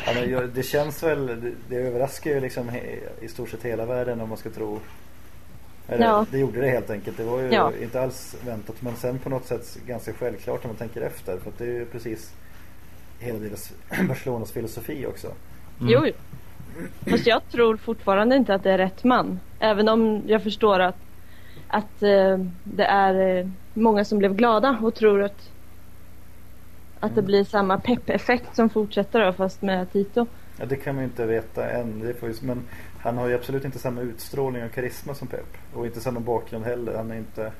[0.06, 2.80] Ja, men det känns väl, det, det överraskar ju liksom he,
[3.20, 4.80] i stort sett hela världen om man ska tro.
[5.88, 6.26] Eller, Ja.
[6.30, 7.16] Det gjorde det helt enkelt.
[7.16, 7.72] Det var ju Ja.
[7.82, 11.38] inte alls väntat men sen på något sätt ganska självklart när man tänker efter.
[11.38, 12.32] För att det är ju precis
[13.18, 13.72] hela deras
[14.08, 15.26] Barcelonas filosofi också.
[15.26, 15.92] Mm.
[15.92, 16.12] Jo, jo.
[17.10, 19.40] Fast jag tror fortfarande inte att det är rätt man.
[19.60, 20.96] Även om jag förstår att,
[21.68, 25.50] att eh, det är eh, många som blev glada och tror att,
[27.00, 30.26] att det blir samma pepp-effekt som fortsätter då, fast med Tito.
[30.58, 32.14] Ja, det kan man ju inte veta än.
[32.40, 32.62] Men
[32.98, 35.56] han har ju absolut inte samma utstrålning och karisma som Pep.
[35.74, 36.96] Och inte samma bakgrund heller.
[36.96, 37.52] Han är inte...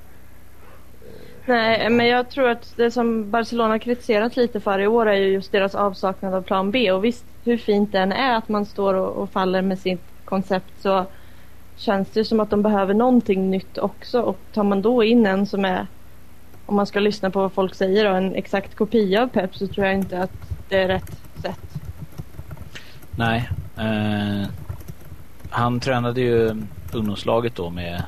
[1.47, 5.29] Nej, men jag tror att det som Barcelona kritiserat lite för i år är ju
[5.29, 6.93] just deras avsaknad av plan B.
[6.93, 10.73] Och visst, hur fint den är att man står och, och faller med sitt koncept
[10.81, 11.07] så
[11.77, 14.21] känns det ju som att de behöver någonting nytt också.
[14.21, 15.87] Och tar man då in en som är,
[16.67, 19.67] om man ska lyssna på vad folk säger, då, en exakt kopia av Pep så
[19.67, 20.33] tror jag inte att
[20.69, 21.11] det är rätt
[21.43, 21.61] sätt.
[23.17, 23.49] Nej.
[23.79, 24.49] Eh,
[25.51, 28.03] han tränade ju ungdomslaget då med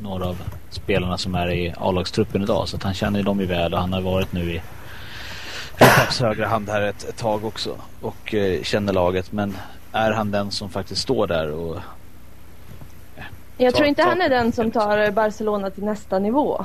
[0.00, 2.68] några av spelarna som är i A-lagstruppen idag.
[2.68, 4.62] Så att han känner ju dem ju väl och han har varit nu i
[5.78, 7.76] Peps högra hand här ett, ett tag också.
[8.00, 9.32] Och eh, känner laget.
[9.32, 9.56] Men
[9.92, 11.78] är han den som faktiskt står där och
[13.56, 16.64] Jag Ta- tror inte ta- han är den som tar Barcelona till nästa nivå.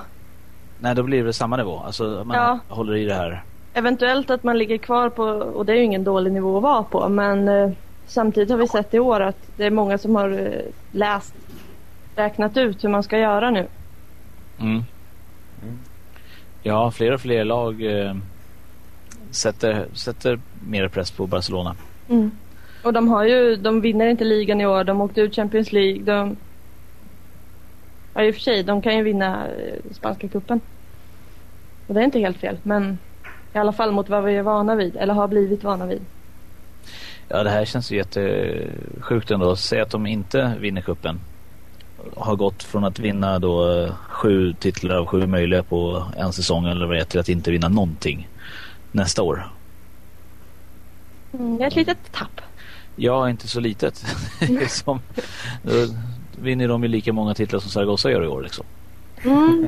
[0.80, 1.80] Nej, då blir det samma nivå.
[1.86, 2.60] Alltså man Ja.
[2.76, 3.44] håller i det här.
[3.74, 6.84] Eventuellt att man ligger kvar på, och det är ju ingen dålig nivå att vara
[6.84, 7.70] på, men eh,
[8.08, 10.62] samtidigt har vi sett i år att det är många som har eh,
[10.92, 11.34] läst,
[12.16, 13.68] räknat ut hur man ska göra nu.
[14.60, 14.84] Mm.
[15.64, 15.78] Mm.
[16.64, 18.16] Ja, fler och fler lag eh,
[19.32, 21.76] sätter, sätter mer press på Barcelona.
[22.84, 26.04] Och de har ju, de vinner inte ligan i år, de åkte ut Champions League,
[26.04, 26.36] de...
[28.18, 30.62] Ja i och för sig, de kan ju vinna eh, spanska cupen.
[31.88, 32.98] Och det är inte helt fel, men
[33.54, 36.02] I alla fall mot vad vi är vana vid, eller har blivit vana vid.
[37.28, 39.56] Ja, det här känns ju jättesjukt ändå.
[39.56, 41.20] Säg att de inte vinner kuppen.
[42.16, 46.66] Har gått från att vinna då eh, sju titlar av sju möjliga på en säsong
[46.66, 48.30] eller vad det är till att inte vinna någonting
[48.92, 49.48] nästa år.
[51.34, 52.42] Mm, det är ett litet tapp.
[52.96, 54.06] Ja, inte så litet.
[54.68, 55.00] som,
[56.42, 58.66] vinner de ju lika många titlar som Zaragoza gör i år liksom.
[59.24, 59.68] Mm.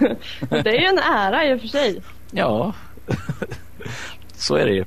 [0.64, 2.02] det är ju en ära i och för sig.
[2.30, 2.72] Ja,
[4.34, 4.84] så är det ju.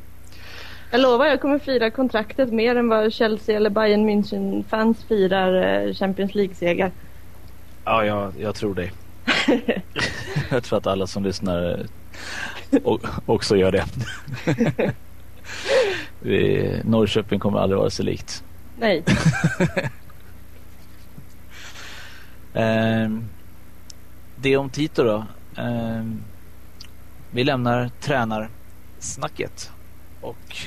[0.91, 5.93] Jag lovar, jag kommer fira kontraktet mer än vad Chelsea eller Bayern München-fans firar eh,
[5.93, 6.91] Champions League-seger.
[7.85, 8.89] Ja, jag, jag tror det.
[10.49, 11.87] jag tror att alla som lyssnar
[12.71, 13.85] eh, också gör det.
[16.83, 18.43] Norrköping kommer aldrig vara sig likt.
[18.79, 19.03] Nej
[22.53, 23.09] eh,
[24.35, 25.25] det om Tito då.
[25.57, 26.03] Eh,
[27.31, 29.71] vi lämnar tränarsnacket
[30.21, 30.57] och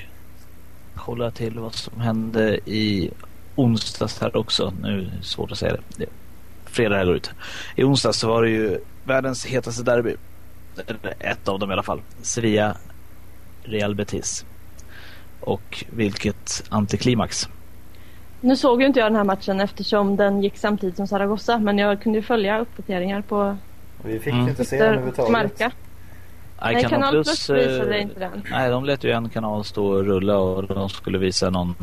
[0.94, 3.10] kollar till vad som hände i
[3.54, 4.72] onsdags här också.
[4.82, 5.80] Nu är det svårt att säga det.
[5.96, 6.06] det
[6.64, 7.30] fredag här går ut.
[7.76, 10.14] I onsdags så var det ju världens hetaste derby.
[11.18, 12.00] Ett av dem i alla fall.
[12.22, 12.76] Sevilla
[13.62, 14.44] Real Betis.
[15.40, 17.48] Och vilket antiklimax.
[18.44, 21.58] Nu såg ju inte jag den här matchen eftersom den gick samtidigt som Zaragoza.
[21.58, 23.56] Men jag kunde ju följa uppdateringar på
[24.02, 24.48] Vi fick mm.
[24.48, 25.32] inte se den överhuvudtaget.
[25.32, 25.72] Marka.
[26.62, 28.42] Nej, Kanal, Kanal Plus, Plus visade inte den.
[28.50, 31.74] Nej, de lät ju en kanal stå och rulla och de skulle visa någon,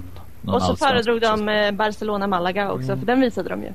[0.41, 2.99] någon Och så föredrog de eh, Barcelona-Malaga också, mm.
[2.99, 3.73] för den visade de ju.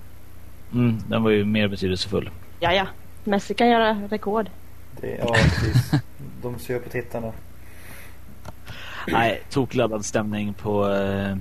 [0.73, 2.31] Mm, den var ju mer betydelsefull.
[2.61, 2.87] Ja, ja.
[3.25, 4.51] Messi kan göra rekord.
[5.01, 5.91] Det, ja, precis.
[6.43, 7.33] De ser på tittarna.
[9.07, 11.37] Nej, tokladdad stämning på eh,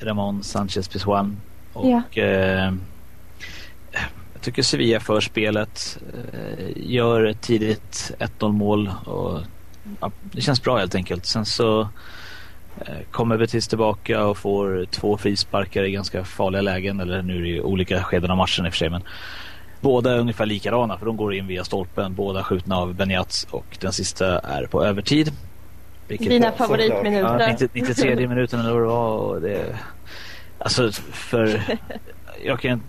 [0.00, 1.36] Ramon Sanchez Pizjuan.
[1.72, 2.22] Och ja.
[2.22, 2.72] eh,
[4.32, 5.98] jag tycker Sevilla för spelet.
[6.32, 8.90] Eh, gör tidigt 1-0 mål.
[9.04, 9.40] Och,
[10.00, 11.26] ja, det känns bra helt enkelt.
[11.26, 11.80] Sen så
[12.80, 17.00] eh, kommer Betis tillbaka och får två frisparkar i ganska farliga lägen.
[17.00, 18.90] Eller nu är det ju olika skeden av matchen i och för sig.
[18.90, 19.02] Men
[19.80, 22.14] båda är ungefär likadana för de går in via stolpen.
[22.14, 25.32] Båda skjutna av Benjats och den sista är på övertid.
[26.08, 27.40] Vilket Dina favoritminuter.
[27.40, 29.16] Ja, 90, 93 minuten eller vad det var.
[29.16, 29.76] Och det,
[30.58, 31.62] alltså för...
[32.44, 32.82] Jag kan,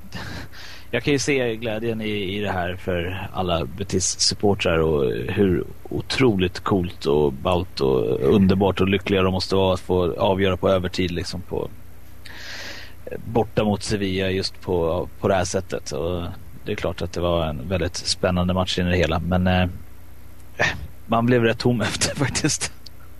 [0.91, 6.59] jag kan ju se glädjen i, i det här för alla Betis-supportrar och hur otroligt
[6.59, 11.11] coolt och ballt och underbart och lyckliga de måste vara att få avgöra på övertid
[11.11, 11.69] liksom på
[13.25, 15.91] borta mot Sevilla just på, på det här sättet.
[15.91, 16.23] Och
[16.65, 19.67] det är klart att det var en väldigt spännande match i det hela men eh,
[21.05, 22.71] man blev rätt tom efter faktiskt.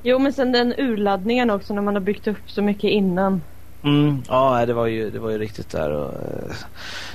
[0.09, 3.41] Jo, men sen den urladdningen också när man har byggt upp så mycket innan.
[3.83, 5.91] Mm, ja, det var ju, det var ju riktigt där.
[5.91, 6.55] Och, eh,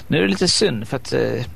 [0.06, 1.46] nu är det lite synd för att eh,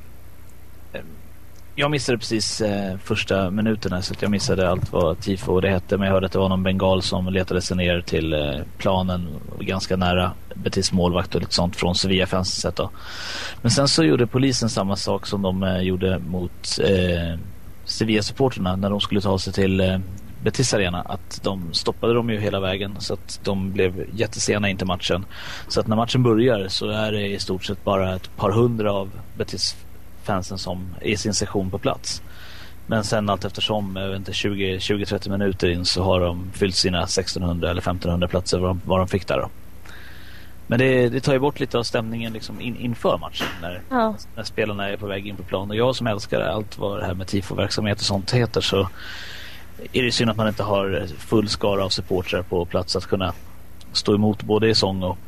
[1.74, 5.96] jag missade precis eh, första minuterna så att jag missade allt vad tifo det hette.
[5.96, 9.28] Men jag hörde att det var någon bengal som letade sig ner till eh, planen
[9.60, 12.76] ganska nära Betis målvakt och lite sånt från Sevilla-fönstret.
[12.76, 12.90] då.
[13.62, 17.38] Men sen så gjorde polisen samma sak som de eh, gjorde mot eh,
[17.84, 20.00] Sevilla-supporterna när de skulle ta sig till
[20.42, 24.76] Betis Arena att de stoppade dem ju hela vägen så att de blev jättesena in
[24.76, 25.24] till matchen.
[25.68, 28.92] Så att när matchen börjar så är det i stort sett bara ett par hundra
[28.92, 29.76] av Betis
[30.22, 32.22] fansen som är i sin session på plats.
[32.86, 37.02] Men sen allt eftersom, jag vet inte, 20-30 minuter in så har de fyllt sina
[37.02, 39.48] 1600 eller 1500 platser vad de, vad de fick där då.
[40.66, 44.16] Men det, det, tar ju bort lite av stämningen liksom in, inför matchen när, ja.
[44.34, 45.70] när spelarna är på väg in på plan.
[45.70, 48.88] Och jag som älskar allt vad det här med tifo-verksamhet och sånt heter så
[49.92, 53.32] är det synd att man inte har full skara av supportrar på plats att kunna
[53.92, 55.18] stå emot både i sång och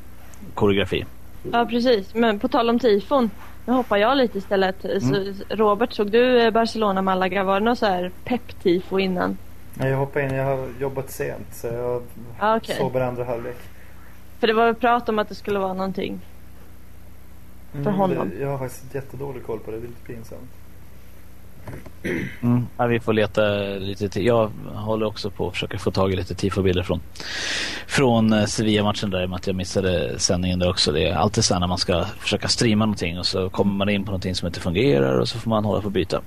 [0.55, 1.05] koreografi.
[1.53, 2.15] Ja, precis.
[2.15, 3.31] Men på tal om tifon,
[3.67, 4.85] nu hoppar jag lite istället.
[4.85, 5.35] Mm.
[5.49, 7.45] Robert, såg du eh, Barcelona-Malaga?
[7.45, 9.39] Var det något så här pepp-tifo innan?
[9.75, 10.35] Nej, jag hoppade in.
[10.35, 12.03] Jag har jobbat sent så jag
[12.39, 12.77] ah, okay.
[12.77, 13.57] sover andra halvlek.
[14.41, 16.21] För det var prat om att det skulle vara någonting
[17.73, 18.31] för mm, honom.
[18.31, 19.77] Det, jag har faktiskt jättedålig koll på det.
[19.77, 20.51] Det är lite pinsamt.
[22.43, 22.67] Mm.
[22.77, 23.43] Ja, vi får leta
[23.79, 24.27] lite till.
[24.27, 27.01] Jag håller också på att försöka få tag i lite tifobilder från,
[27.87, 30.93] från eh, Sevilla-matchen där i och med att jag missade sändningen där också.
[30.93, 34.05] Det är alltid så när man ska försöka streama någonting och så kommer man in
[34.05, 36.21] på någonting som inte fungerar och så får man hålla på att byta.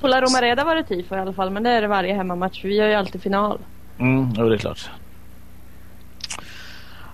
[0.00, 2.60] På La Romareda var det tifo i alla fall men det är det varje hemmamatch
[2.60, 3.58] för vi har ju alltid final.
[3.98, 4.90] Mm, jo det är klart.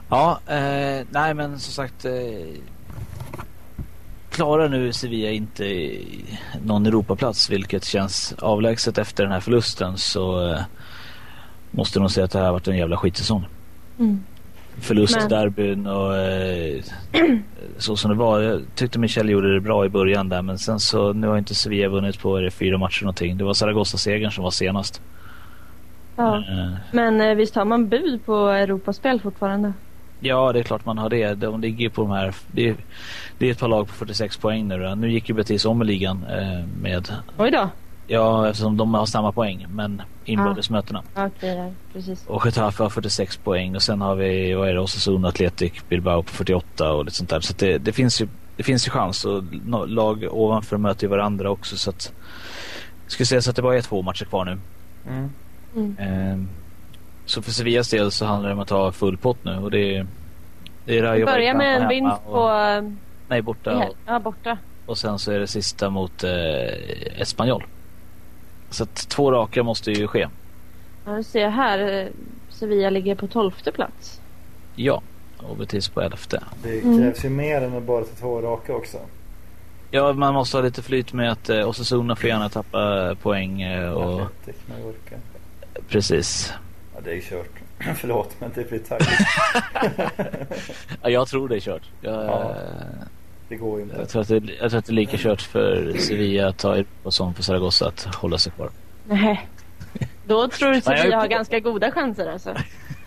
[0.09, 2.13] Ja, eh, nej men som sagt eh,
[4.35, 5.91] klarar nu Sevilla inte
[6.65, 10.61] någon Europaplats vilket känns avlägset efter den här förlusten så eh,
[11.71, 13.47] måste nog säga att det här har varit en jävla skitsäsong.
[13.99, 14.21] Mm.
[14.81, 16.83] Förlustderbyn och eh,
[17.79, 18.41] så som det var.
[18.41, 21.55] Jag tyckte Michel gjorde det bra i början där men sen så nu har inte
[21.55, 23.37] Sevilla vunnit på det, fyra matcher någonting.
[23.37, 25.03] Det var Zaragoza-segern som var senast.
[26.17, 26.37] Ja.
[26.37, 29.73] Eh, Men eh, visst har man bud på Europaspel fortfarande?
[30.21, 31.35] Ja, det är klart man har det.
[31.35, 32.35] De ligger på de här...
[32.53, 32.77] Det är,
[33.39, 34.95] det är ett par lag på 46 poäng nu.
[34.95, 37.09] Nu gick ju Betis om i ligan eh, med...
[37.39, 37.69] Oj då.
[38.07, 41.03] Ja, eftersom de har samma poäng, men inbördes mötena.
[41.15, 42.27] Okej, ja, precis.
[42.27, 46.23] Och Getafe har 46 poäng och sen har vi, vad är det, Osasuna, Atletic, Bilbao
[46.23, 47.41] på 48 och lite sånt där.
[47.41, 49.43] Så att det, det finns ju det finns ju chans och
[49.89, 52.13] lag ovanför möter ju varandra också så att...
[53.05, 54.59] Jag skulle säga så att det bara är två matcher kvar nu.
[55.09, 55.31] Mm.
[55.77, 55.97] Mm.
[55.99, 56.49] Ehm,
[57.25, 59.97] så för Sevillas del så handlar det om att ta full pott nu och det
[59.97, 60.07] är...
[60.85, 62.49] Det är Vi Rayo börjar med en vinst på...
[63.41, 63.89] och, eh, Nej, borta.
[63.89, 64.59] Och, Ja, borta.
[64.87, 67.65] och sen så är det sista mot eh, Espanyol.
[68.71, 70.29] Så att två raka måste ju ske.
[71.07, 71.79] Ja, du ser här.
[72.03, 72.07] eh,
[72.51, 74.21] Sevilla ligger på tolfte plats.
[74.77, 75.03] Ja,
[75.39, 76.43] och Betis på elfte.
[76.63, 76.99] Det Mm.
[76.99, 78.99] krävs ju mer än att bara ta två raka också.
[79.91, 83.91] Ja, man måste ha lite flyt med att eh, Osasuna får gärna tappa poäng eh,
[83.91, 84.21] och
[84.69, 85.17] Mallorca.
[85.89, 86.53] precis.
[86.95, 87.51] Ja, det är ju kört.
[88.01, 89.11] Förlåt, men det blir taggigt.
[91.03, 91.83] Ja, jag tror det är kört.
[92.01, 92.55] Jag, Ja.
[93.49, 93.97] Det går inte.
[93.97, 96.75] jag, tror att det, jag tror att det är lika kört för Sevilla att ta
[96.75, 98.71] Europa som för Zaragoza att hålla sig kvar.
[99.09, 99.49] Nej.
[100.27, 102.55] Då tror du Sevilla har på- ganska goda chanser alltså.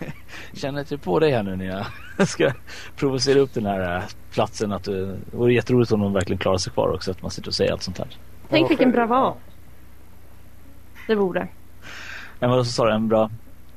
[0.52, 1.84] Känner inte på det här nu när
[2.18, 2.52] jag ska
[2.96, 4.72] provocera upp den här eh, platsen.
[4.72, 7.10] Att det det vore jätteroligt om de verkligen klarar sig kvar också.
[7.10, 8.08] Att man sitter och säger allt sånt här.
[8.48, 9.34] Tänk Ja, vilken bravad.
[11.06, 11.48] Det vore.
[12.40, 12.92] Men vad så sa du?
[12.92, 13.30] En bra...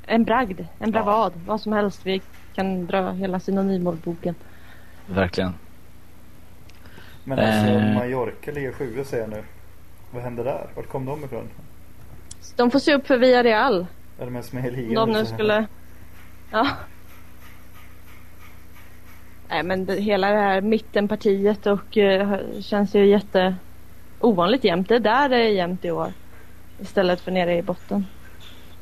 [0.05, 2.01] En bragd, en bravad, vad som helst.
[2.05, 2.21] Vi
[2.55, 4.35] kan dra hela synonymordboken.
[5.07, 5.53] Verkligen.
[7.23, 7.93] Men alltså Eh.
[7.93, 9.43] Mallorca ligger sjua säger jag nu.
[10.11, 10.67] Vad hände där?
[10.75, 11.47] Vart kom de ifrån?
[12.55, 13.85] De får se upp för Villarreal.
[14.19, 14.93] Är de ens med i ligan?
[15.07, 15.65] de nu skulle...
[16.51, 16.67] Ja.
[19.49, 23.55] Nej men det, hela det här mittenpartiet och eh, känns ju jätte
[24.19, 24.89] ovanligt jämnt.
[24.89, 26.13] Det är där är jämnt i år.
[26.79, 28.05] Istället för nere i botten.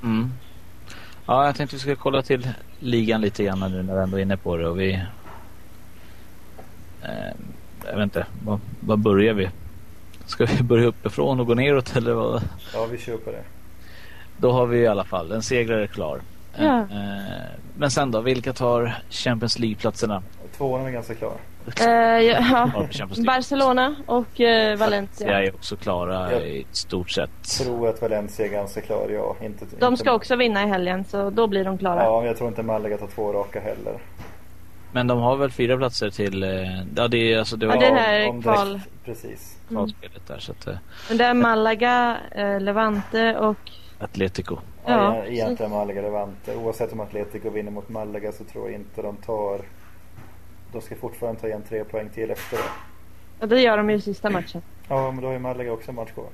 [0.04, 0.32] Mm.
[1.26, 2.50] Ja, jag tänkte vi ska kolla till
[2.80, 4.68] ligan lite grann nu när vi ändå är inne på det.
[4.68, 4.94] Och vi...
[7.04, 7.36] Eh,
[7.90, 9.50] jag vet inte, var, var börjar vi?
[10.26, 12.42] Ska vi börja uppifrån och gå neråt eller vad?
[12.74, 13.44] Ja, vi kör på det.
[14.38, 16.22] Då har vi i alla fall en segrare klar.
[16.58, 16.78] Ja.
[16.80, 16.86] Eh,
[17.78, 20.22] men sen då, vilka tar Champions League-platserna?
[20.58, 21.34] Tvåan är ganska klar.
[21.82, 21.88] Eh,
[22.22, 22.72] ja.
[23.26, 25.42] Barcelona och Jag Valencia.
[25.44, 26.40] är också klara Ja.
[26.40, 27.30] i stort sett.
[27.60, 29.36] Tror att Valencia är ganska klar, ja.
[29.46, 32.04] Inte, De inte, ska också vinna i helgen så då blir de klara.
[32.04, 33.94] Ja, men jag tror inte Malaga tar två raka heller.
[34.92, 36.44] Men de har väl fyra platser till...
[36.44, 36.50] Eh,
[36.96, 38.68] ja, det är alltså det var Ja, det här är Om kval.
[38.70, 39.58] direkt- Precis.
[39.70, 40.76] kvalspelet där så att eh,
[41.10, 43.58] Men det är Malaga, eh, Levante och...
[44.00, 44.58] Atletico.
[44.86, 46.56] Ja, Ja, ja, egentligen Malaga Levante.
[46.56, 49.62] Oavsett om Atletico vinner mot Malaga så tror jag inte de tar...
[50.72, 52.64] De ska fortfarande ta igen tre poäng till efter det.
[53.42, 54.62] Och det gör de ju i sista matchen.
[54.88, 56.26] Ja, men då har ju Malaga också en match kvar.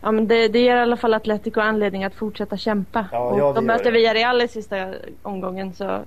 [0.00, 3.06] Ja men det, det ger i alla fall Atletico anledning att fortsätta kämpa.
[3.12, 3.90] Ja, ja, de möter det.
[3.90, 6.00] Villarreal i sista omgången så...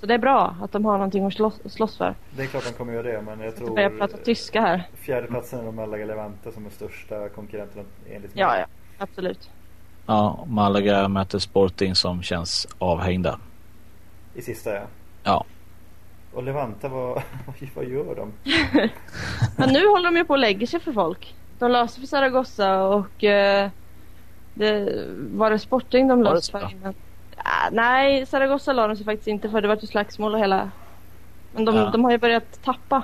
[0.00, 0.06] så...
[0.06, 2.14] Det är bra att de har någonting att slåss, slåss för.
[2.36, 3.74] Det är klart de kommer göra det, men jag Jag tror...
[3.74, 4.82] börjar prata tyska här.
[4.94, 8.40] Fjärdeplatsen är nog Malaga Levante som är största konkurrenten enligt mig.
[8.42, 8.66] Ja, ja.
[8.98, 9.50] Absolut.
[10.06, 13.38] Ja, Malaga möter Sporting som känns avhängda.
[14.34, 14.82] I sista ja.
[15.24, 15.44] Ja,
[16.32, 17.22] Och Levante, vad,
[17.74, 18.32] vad gör de?
[19.56, 21.34] Men nu håller de ju på och lägger sig för folk.
[21.58, 23.24] De löser för Zaragoza och...
[23.24, 23.70] Eh,
[24.54, 26.70] det, var det Sporting de löste för?
[26.72, 26.94] innan?
[27.44, 29.60] Ah, nej, Zaragoza la de sig faktiskt inte för.
[29.62, 30.70] Det var ju slagsmål och hela...
[31.54, 31.90] Men de, Ja.
[31.90, 33.02] de har ju börjat tappa.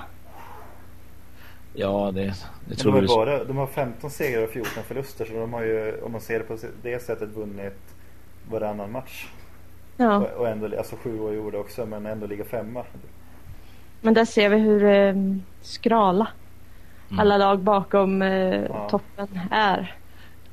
[1.75, 2.35] ja det, det
[2.68, 5.62] De tror har, ju bara, de har 15 segrar och 14 förluster så de har
[5.62, 7.79] ju, om man ser det på det sättet, vunnit
[8.51, 9.27] varannan match.
[9.97, 10.16] Ja.
[10.16, 12.85] Och, och ändå, alltså sju år gjorde också, men ändå ligga femma.
[14.01, 15.14] Men där ser vi hur eh,
[15.62, 16.27] skrala
[17.11, 17.20] Mm.
[17.20, 18.88] alla lag bakom eh, Ja.
[18.90, 19.94] toppen är.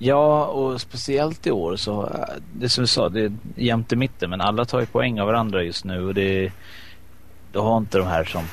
[0.04, 2.10] Ja, och speciellt i år så,
[2.54, 5.28] det som du sa, det är jämnt i mitten men alla tar ju poäng av
[5.28, 6.52] varandra just nu och det,
[7.52, 8.44] du har inte de här som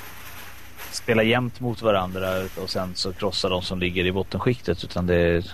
[0.93, 2.29] spelar jämnt mot varandra
[2.63, 5.45] och sen så krossar de som ligger i bottenskiktet utan det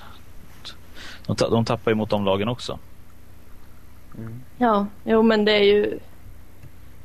[1.26, 2.78] de, de tappar ju mot de lagen också.
[4.59, 5.98] Ja, jo men det är ju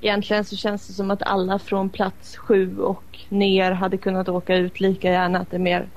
[0.02, 4.56] Egentligen så känns det som att alla från plats sju och ner hade kunnat åka
[4.56, 5.40] ut lika gärna.
[5.40, 5.88] Att det är mer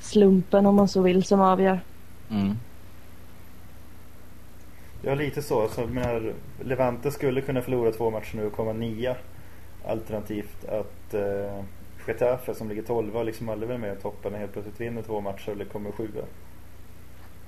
[0.00, 1.80] slumpen om man så vill som avgör.
[2.32, 2.56] Mm.
[5.02, 5.68] Ja, lite så.
[5.68, 6.32] så jag menar,
[6.64, 9.16] Levante skulle kunna förlora två matcher nu och komma nia.
[9.86, 11.64] Alternativt att eh,
[12.06, 15.20] Getafe som ligger tolva liksom aldrig varit med i toppen och helt plötsligt vinner två
[15.20, 16.22] matcher eller kommer sjua.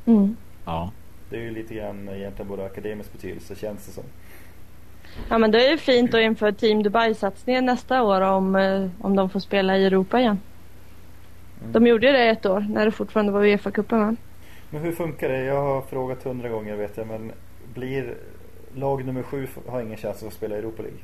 [0.06, 0.36] Mm.
[0.64, 0.90] Ja.
[1.30, 4.04] Det är ju lite grann egentligen både akademisk betydelse känns det som.
[5.28, 9.16] Ja men det är ju fint att införa Team Dubai-satsningen nästa år om, eh, om
[9.16, 10.40] de får spela i Europa igen.
[11.60, 11.72] Mm.
[11.72, 14.16] De gjorde ju det ett år när det fortfarande var Uefa-cupen va?
[14.74, 15.44] Men hur funkar det?
[15.44, 17.32] Jag har frågat hundra gånger vet jag men
[17.74, 18.14] blir
[18.74, 20.98] lag nummer sju har ingen chans att spela Europa League?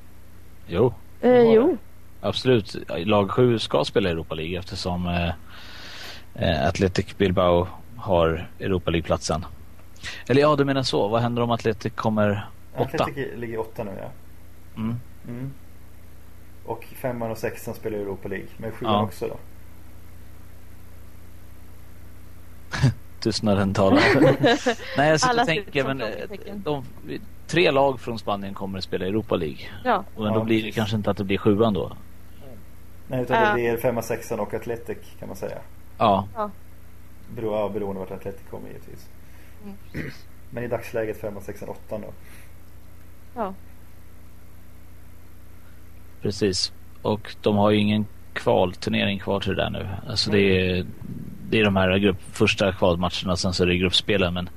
[0.67, 0.95] Jo.
[1.21, 1.77] Eh, jo.
[2.21, 2.77] Absolut.
[2.89, 5.29] Lag 7 ska spela Europa League eftersom eh,
[6.35, 9.45] eh, Athletic Bilbao har Europa League-platsen.
[10.29, 11.09] Eller ja, du menar så.
[11.09, 13.05] Vad händer om Athletic kommer åtta?
[13.05, 14.11] Athletic ligger åtta nu ja.
[14.77, 14.97] Mm.
[15.29, 15.51] Mm.
[16.67, 18.49] Och femman och sexan spelar Europa League.
[18.57, 19.03] Men sjuan Ja.
[19.03, 19.37] också då?
[23.21, 24.03] Tystnaden talar.
[24.97, 26.09] Nej, jag sitter och tänker, men eh,
[26.55, 26.85] de,
[27.47, 29.59] tre lag från Spanien kommer att spela Europa League.
[29.85, 30.05] Ja.
[30.15, 31.93] Och då Ja, blir det kanske inte att det blir sjuan då.
[33.09, 35.59] Nej utan det blir femman, sexan och Athletic kan man säga.
[35.99, 36.51] Ja, ja.
[37.35, 39.09] Bero, ja, beroende vart Athletic kommer givetvis.
[39.65, 40.11] Mm.
[40.51, 42.09] Men i dagsläget femman, sexan, åttan då.
[43.35, 43.55] ja.
[46.23, 46.73] precis.
[47.03, 49.89] Och de har ju ingen kvalturnering kvar till det där nu.
[50.09, 50.87] Alltså det är,
[51.51, 54.35] det är de här grupp, första kvalmatcherna sen så är det gruppspelen.
[54.35, 54.49] Men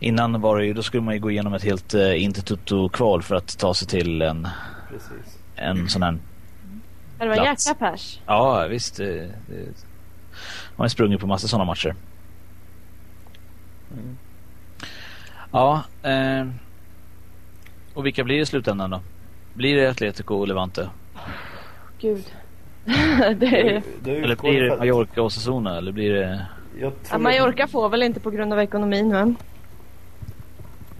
[0.00, 3.34] innan var det ju, då skulle man ju gå igenom ett helt uh, Intertoto-kval för
[3.34, 4.48] att ta sig till en,
[4.88, 5.38] Precis.
[5.56, 6.18] en sån här
[7.18, 7.66] Det var Plats.
[7.66, 8.20] jäkla pers.
[8.26, 8.96] Ja, visst.
[8.96, 9.12] Det,
[9.48, 9.84] det,
[10.76, 11.94] man har sprungit på massa sådana matcher.
[13.92, 14.16] Mm.
[15.52, 15.82] Ja.
[16.02, 16.46] Eh,
[17.94, 19.00] och vilka blir det i slutändan då?
[19.54, 20.90] Blir det Atletico och Levante?
[22.00, 22.24] Gud.
[23.36, 25.78] det du Eller blir det Mallorca och Osasuna?
[25.78, 26.46] Eller blir det...
[26.80, 29.36] Jag Ja, Mallorca får väl inte på grund av ekonomin men.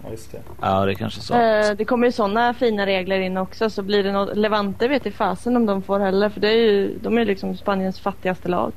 [0.03, 0.41] Ja, just det.
[0.61, 1.33] Ja, det är kanske så.
[1.33, 4.37] Eh, det kommer ju sådana fina regler in också så blir det något.
[4.37, 7.25] Levante vet i fasen om de får heller för det är ju, de är ju
[7.25, 8.71] liksom Spaniens fattigaste lag.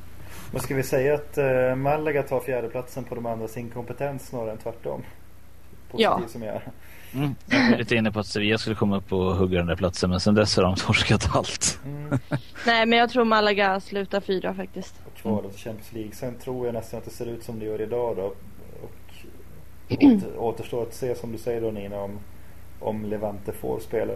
[0.53, 4.59] Men ska vi säga att uh, Malaga tar fjärdeplatsen på de andras inkompetens snarare än
[4.59, 5.03] tvärtom?
[5.91, 6.21] Positivt Ja.
[6.29, 6.63] som jag är.
[7.15, 7.35] Mm.
[7.47, 10.11] Jag var lite inne på att Sevilla skulle komma upp och hugga den där platsen
[10.11, 11.79] men sen dess har de torskat allt.
[11.85, 12.19] Mm.
[12.67, 14.95] Nej men jag tror Malaga slutar fyra faktiskt.
[15.07, 16.13] Och kvalet till Champions League.
[16.13, 18.23] Sen tror jag nästan att det ser ut som det gör idag då.
[18.83, 18.93] Och
[19.91, 22.19] åter, återstår att se som du säger då Nina om,
[22.81, 24.13] om Levante får spela.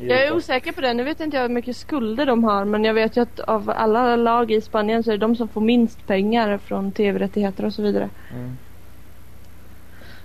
[0.00, 0.94] Jag är osäker på det.
[0.94, 3.70] Nu vet inte jag hur mycket skulder de har men jag vet ju att av
[3.76, 7.72] alla lag i Spanien så är det de som får minst pengar från tv-rättigheter och
[7.74, 8.08] så vidare.
[8.34, 8.56] Mm.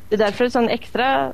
[0.10, 1.34] Det är därför det är så extra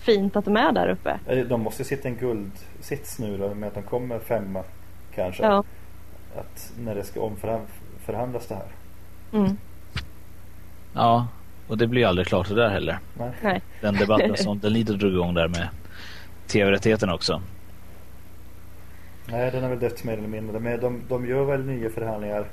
[0.00, 1.18] fint att de är där uppe.
[1.48, 4.62] De måste sitta i en guldsits nu då med att de kommer femma
[5.14, 5.42] kanske.
[5.42, 5.64] Ja.
[6.36, 8.68] Att när det ska omförhandlas det här.
[9.32, 9.56] Mm.
[10.94, 11.28] Ja,
[11.68, 12.98] och det blir ju aldrig klart det där heller.
[13.18, 13.30] Nej.
[13.42, 13.62] Nej.
[13.80, 15.68] Den debatten som Delido drog igång där med
[16.46, 17.42] tv-rättigheterna också.
[19.28, 20.60] Nej, den har väl dött mer eller mindre.
[20.60, 22.46] Men de, de gör väl nya förhandlingar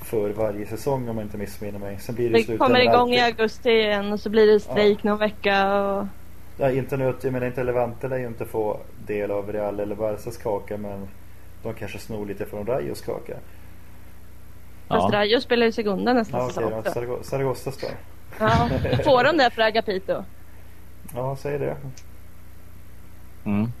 [0.00, 1.98] för varje säsong om jag inte missminner mig.
[2.00, 4.60] Sen blir det, i Det kommer igång i alltid- augusti igen och så blir det
[4.60, 5.74] strejk någon vecka.
[5.82, 6.06] Och...
[6.58, 9.94] Ja, inte nu, jag menar inte Levante lär ju inte få del av Real eller
[9.94, 11.08] Barcas kaka men
[11.62, 13.34] de kanske snor lite från Rayos kaka.
[14.88, 15.18] Fast Ja.
[15.18, 16.76] Rayo spelar ju Segunda nästa Ja, säsong då.
[16.76, 16.92] också.
[17.00, 17.86] Zarago- Zaragozas då?
[18.40, 18.68] Ja.
[19.04, 20.24] Får de det för Agapito?
[21.14, 21.76] Ja, säg det.
[23.44, 23.72] Mm.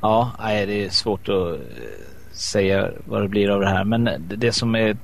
[0.00, 1.60] Ja, nej, det är svårt att eh,
[2.36, 3.84] säga vad det blir av det här.
[3.84, 4.96] Men det, som är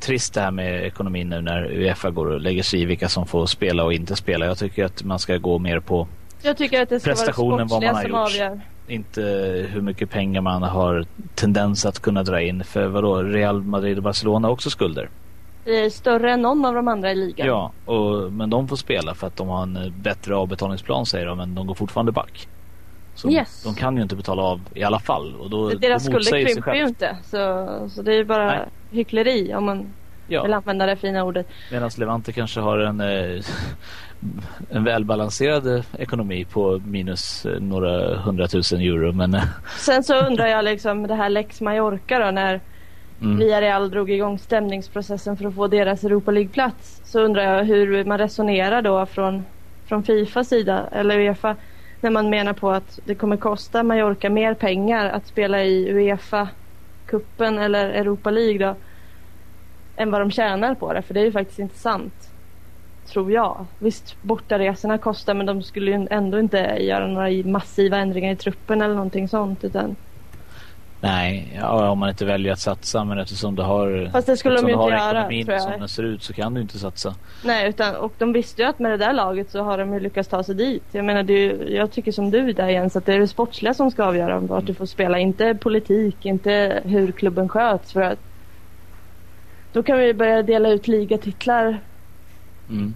[0.00, 3.26] trist det här med ekonomin nu när Uefa går och lägger sig i vilka som
[3.26, 4.46] får spela och inte spela.
[4.46, 6.06] Jag tycker att man ska gå mer på
[6.42, 8.18] Jag tycker att det ska Prestationen, vara det vad man har gjort.
[8.18, 8.60] avgör.
[8.88, 9.22] inte
[9.72, 12.64] hur mycket pengar man har tendens att kunna dra in.
[12.64, 15.08] För vadå, Real Madrid och Barcelona har också skulder.
[15.64, 17.46] Det är större än någon av de andra i ligan.
[17.46, 21.38] Ja, och, men de får spela för att de har en bättre avbetalningsplan säger de,
[21.38, 22.48] men de går fortfarande back.
[23.16, 23.62] Så Yes.
[23.64, 25.34] de kan ju inte betala av i alla fall.
[25.36, 27.16] Och då, Deras skulder krymper ju inte.
[27.24, 28.60] Så, så det är ju bara Nej.
[28.90, 29.86] hyckleri om man vill
[30.28, 31.46] Ja, använda det fina ordet.
[31.72, 33.42] medan Levante kanske har en, eh,
[34.70, 39.12] en välbalanserad ekonomi på minus eh, några hundratusen euro.
[39.12, 39.42] Men eh,
[39.78, 42.60] Sen så undrar jag liksom det här Lex Mallorca då när
[43.20, 47.00] mm, Villarreal drog igång stämningsprocessen för att få deras Europa League-plats.
[47.04, 49.44] Så undrar jag hur man resonerar då från,
[49.86, 51.56] från Fifas sida eller Uefa
[52.06, 57.58] när man menar på att det kommer kosta Mallorca mer pengar att spela i Uefa-cupen
[57.58, 58.74] eller Europa League då
[59.96, 62.30] än vad de tjänar på det, för det är ju faktiskt inte sant.
[63.06, 63.66] Tror jag.
[63.78, 68.82] Visst, bortaresorna kostar men de skulle ju ändå inte göra några massiva ändringar i truppen
[68.82, 69.96] eller någonting sånt utan
[71.00, 73.04] nej, ja, om man inte väljer att satsa.
[73.04, 75.54] Men eftersom du har, Fast det skulle de ju du har inte göra, ekonomin tror
[75.54, 75.62] jag.
[75.62, 77.14] som den ser ut så kan du inte satsa.
[77.44, 80.00] Nej, utan, och de visste ju att med det där laget så har de ju
[80.00, 80.82] lyckats ta sig dit.
[80.92, 83.90] Jag menar, ju- jag tycker som du där Jens, att det är det sportsliga som
[83.90, 85.18] ska avgöra vart du får spela.
[85.18, 87.92] Inte politik, inte hur klubben sköts.
[87.92, 88.18] För att
[89.72, 91.80] då kan vi börja dela ut ligatitlar
[92.68, 92.94] Mm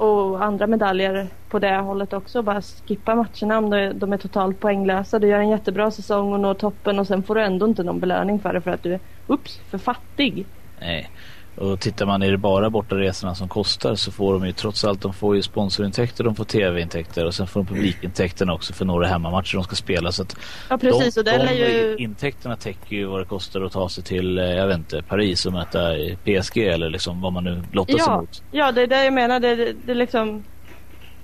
[0.00, 2.42] och andra medaljer på det hållet också.
[2.42, 5.18] Bara skippa matcherna om de, de är totalt poänglösa.
[5.18, 8.00] Du gör en jättebra säsong och når toppen och sen får du ändå inte någon
[8.00, 10.46] belöning för det för att du är, ups, för fattig.
[10.80, 11.10] Nej.
[11.56, 15.02] Och tittar man i det bara bortaresorna som kostar så får de ju trots allt
[15.02, 19.06] de får ju sponsorintäkter, de får tv-intäkter och sen får de publikintäkterna också för några
[19.06, 20.12] hemmamatcher de ska spela.
[20.12, 20.36] Så att
[20.70, 21.96] Ja precis de, och det de ju...
[21.98, 25.46] intäkterna täcker ju vad det kostar att ta sig till, eh, jag vet inte, Paris
[25.46, 25.94] och möta
[26.24, 28.42] PSG eller liksom vad man nu lottas Ja, emot.
[28.50, 29.40] ja det är det jag menar.
[29.40, 30.44] Det, det, det liksom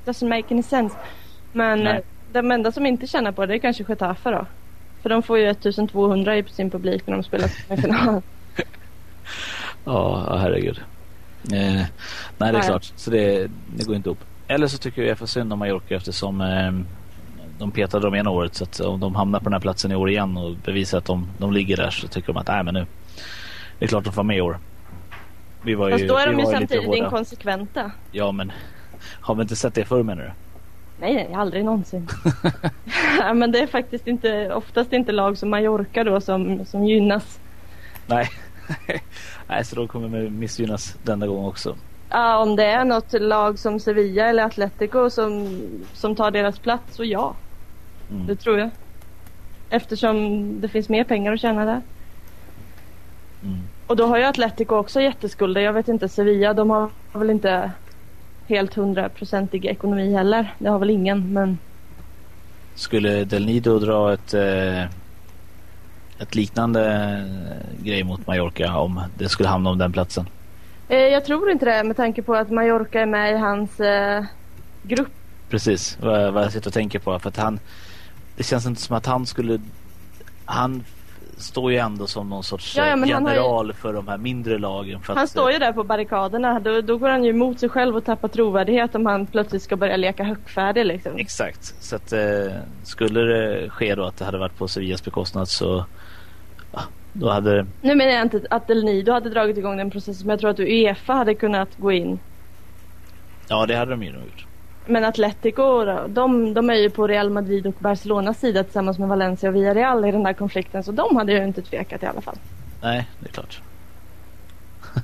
[0.05, 0.97] doesn't make any sense.
[1.53, 1.93] Men Nej.
[1.97, 2.01] eh,
[2.33, 4.47] de enda som inte tjänar på det är kanske Getafe då.
[5.03, 8.23] För de får ju 1200 i sin publik när de spelar final.
[9.87, 10.81] Ja, herregud.
[11.53, 11.87] Eh, nej,
[12.39, 12.63] det är Nej.
[12.63, 12.93] klart.
[12.97, 14.25] Så det, det går inte upp.
[14.49, 16.73] Eller så tycker jag för synd om Mallorca eftersom eh,
[17.59, 18.55] de petade dem ena året.
[18.55, 21.05] Så att om de hamnar på den här platsen i år igen och bevisar att
[21.05, 22.87] de, de ligger där så tycker de att nej men nu.
[23.79, 24.59] Det är klart de får med i år.
[25.63, 27.91] Vi var Fast då är vi de ju var lite samtidigt inkonsekventa.
[28.13, 28.53] Ja men
[29.21, 30.31] har vi inte sett det förr menar du?
[31.01, 32.09] Nej, nej, aldrig någonsin.
[33.19, 37.41] ja, men det är faktiskt inte, oftast inte lag som Mallorca då som, som gynnas.
[38.07, 38.29] Nej.
[39.49, 41.77] nej så då kommer vi missgynnas denna gång också.
[42.11, 45.61] Ja, om det är något lag som Sevilla eller Atletico som,
[45.93, 47.35] som tar deras plats så ja,
[48.11, 48.27] Mm.
[48.27, 48.71] det tror jag.
[49.71, 50.17] Eftersom
[50.61, 51.81] det finns mer pengar att tjäna där.
[53.43, 53.59] Mm.
[53.87, 55.61] Och då har ju Atletico också jätteskulder.
[55.61, 57.71] Jag vet inte, Sevilla de har väl inte
[58.49, 60.55] helt hundraprocentig ekonomi heller.
[60.59, 61.59] Det har väl ingen, men
[62.75, 64.85] Skulle Del Nido dra ett, eh,
[66.19, 70.29] ett liknande eh, grej mot Mallorca om det skulle hamna om den platsen?
[70.89, 74.25] eh, jag tror inte det med tanke på att Mallorca är med i hans eh,
[74.83, 75.13] grupp.
[75.49, 77.19] Precis, vad, vad jag sitter och tänker på.
[77.19, 77.59] För att han,
[78.37, 79.61] det känns inte som att han skulle...
[80.45, 80.85] Han
[81.39, 84.19] står ju ändå som någon sorts Ja, ja, eh, har ju- general för de här
[84.19, 85.01] mindre lagen.
[85.07, 86.61] Han att, står ju där på barrikaderna.
[86.61, 89.77] Då, då går han ju emot sig själv och tappar trovärdighet om han plötsligt ska
[89.77, 91.17] börja leka högfärdig liksom.
[91.17, 92.21] Exakt, så att eh,
[92.83, 95.85] skulle det ske då att det hade varit på Sevillas bekostnad så...
[97.13, 97.67] Då hade...
[97.81, 100.51] Nu menar jag inte att El Nido hade dragit igång den processen men jag tror
[100.51, 102.19] att Uefa hade kunnat gå in.
[103.49, 104.47] Ja, det hade de ju nog gjort.
[104.87, 109.49] Men Atletico de, de är ju på Real Madrid och Barcelonas sida tillsammans med Valencia
[109.49, 112.39] och Villarreal i den där konflikten så de hade ju inte tvekat i alla fall.
[112.83, 113.63] Nej, det är klart.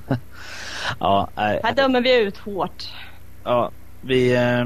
[0.99, 2.83] ja, nej, Här dömer vi ut hårt.
[3.43, 3.71] Ja,
[4.01, 4.65] vi, eh,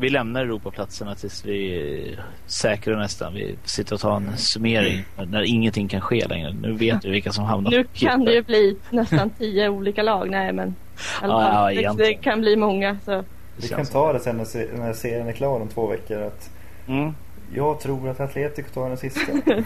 [0.00, 1.74] vi lämnar Europaplatserna tills vi
[2.12, 3.34] är säkra nästan.
[3.34, 6.52] Vi sitter och tar en summering när ingenting kan ske längre.
[6.62, 10.30] Nu vet vi vilka som hamnar Nu kan det ju bli nästan tio olika lag.
[10.30, 10.74] Nej men
[11.22, 12.96] Ja, ja, det, kan bli många.
[13.04, 13.24] Så.
[13.56, 16.22] Vi kan ta det sen när, se- när serien är klar om två veckor.
[16.22, 16.50] Att
[16.88, 17.14] Mm.
[17.54, 19.32] jag tror att Atletico tar den sista.
[19.32, 19.64] Mm.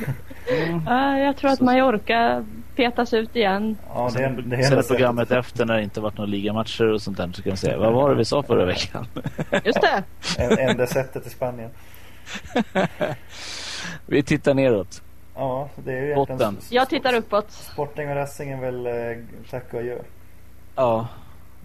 [0.87, 2.45] Ja, jag tror att Så- Mallorca
[2.77, 3.77] petas ut igen.
[3.95, 6.19] Ja, det är, Sen, det är sen enda är programmet efter när det inte varit
[6.19, 8.65] några ligamatcher och sånt där så kan vi säga vad var det vi sa förra
[8.65, 9.07] veckan?
[9.65, 10.03] Just det.
[10.39, 11.71] En- Enda sättet i Spanien.
[14.07, 15.03] vi tittar neråt.
[15.35, 16.37] Ja, det är ju Botten.
[16.37, 16.63] egentligen...
[16.71, 17.51] Jag tittar uppåt.
[17.51, 19.99] Sporting och Racing är väl eh, tack och adjö.
[20.77, 21.09] Ja,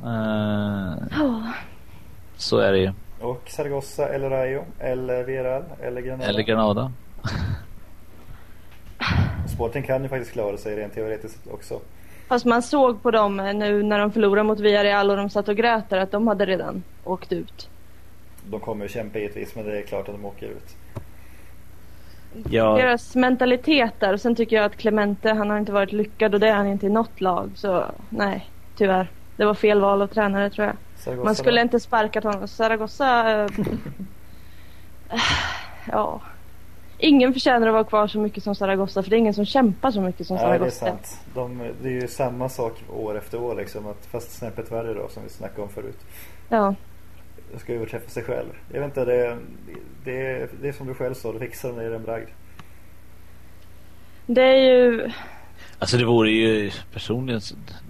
[0.03, 1.49] eh, Oh.
[2.37, 2.91] så är det ju.
[3.21, 6.29] Och Zaragoza eller Rayo eller Villarreal eller Granada.
[6.29, 6.91] Eller Granada.
[9.55, 11.79] Sporting kan ju faktiskt klara sig rent teoretiskt också.
[12.27, 15.47] Fast man såg på dem eh, nu när de förlorade mot Villarreal och de satt
[15.47, 17.69] och grät där att de hade redan åkt ut.
[18.51, 20.75] De kommer ju kämpa givetvis men det är klart att de åker ut.
[22.49, 26.33] Ja, Deras mentalitet där och sen tycker jag att Clemente han har inte varit lyckad
[26.33, 29.11] och det är han inte i något lag så nej tyvärr.
[29.37, 30.75] Det var fel val av tränare tror jag.
[30.97, 31.61] Zaragoza Man skulle då?
[31.61, 32.47] inte sparkat honom.
[32.47, 33.41] Zaragoza...
[33.43, 33.49] Eh,
[35.91, 36.21] ja.
[36.97, 39.91] Ingen förtjänar att vara kvar så mycket som Zaragoza för det är ingen som kämpar
[39.91, 40.85] så mycket som Nej, det är Zaragoza.
[40.85, 41.19] sant.
[41.33, 43.87] De, det är ju samma sak år efter år liksom.
[43.87, 45.99] Att, fast snäppet värre då som vi snackade om förut.
[46.49, 46.75] Ja.
[47.57, 48.49] Ska överträffa sig själv.
[48.73, 49.37] Jag vet inte, det,
[50.03, 51.33] det, är- det är som du själv sa.
[51.33, 52.27] Du fixar det är en bragd.
[54.25, 55.11] Det är ju...
[55.79, 57.41] Alltså det vore ju personligen,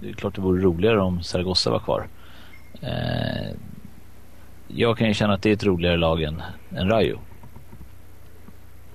[0.02, 2.06] det är klart det vore roligare om Zaragoza var kvar.
[2.82, 3.50] Eh,
[4.68, 6.42] jag kan ju känna att det är ett roligare lag än,
[6.76, 7.18] än Rayo.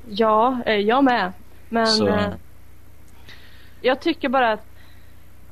[0.10, 1.32] Ja, eh, jag med.
[1.70, 2.28] Men Så- eh,
[3.82, 4.66] jag tycker bara att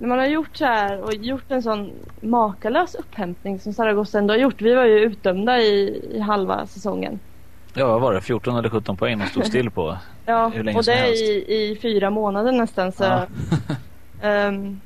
[0.03, 1.91] när man har gjort så här och gjort en sån
[2.21, 4.61] makalös upphämtning som Zaragoza ändå har gjort.
[4.61, 7.19] Vi var ju utdömda i, i halva säsongen.
[7.73, 8.21] Ja, vad var det?
[8.21, 9.97] 14 eller 17 poäng de stod still på.
[10.25, 11.21] Ja, Hur länge och som det helst.
[11.23, 12.91] i, i fyra månader nästan.
[12.91, 13.25] Så, Ja.
[14.21, 14.79] ehm,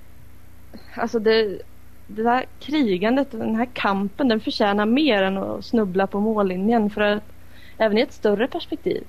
[0.96, 1.60] alltså det,
[2.08, 6.90] det där krigandet, den här kampen, den förtjänar mer än att snubbla på mållinjen.
[6.90, 7.24] För att,
[7.78, 9.04] även i ett större perspektiv.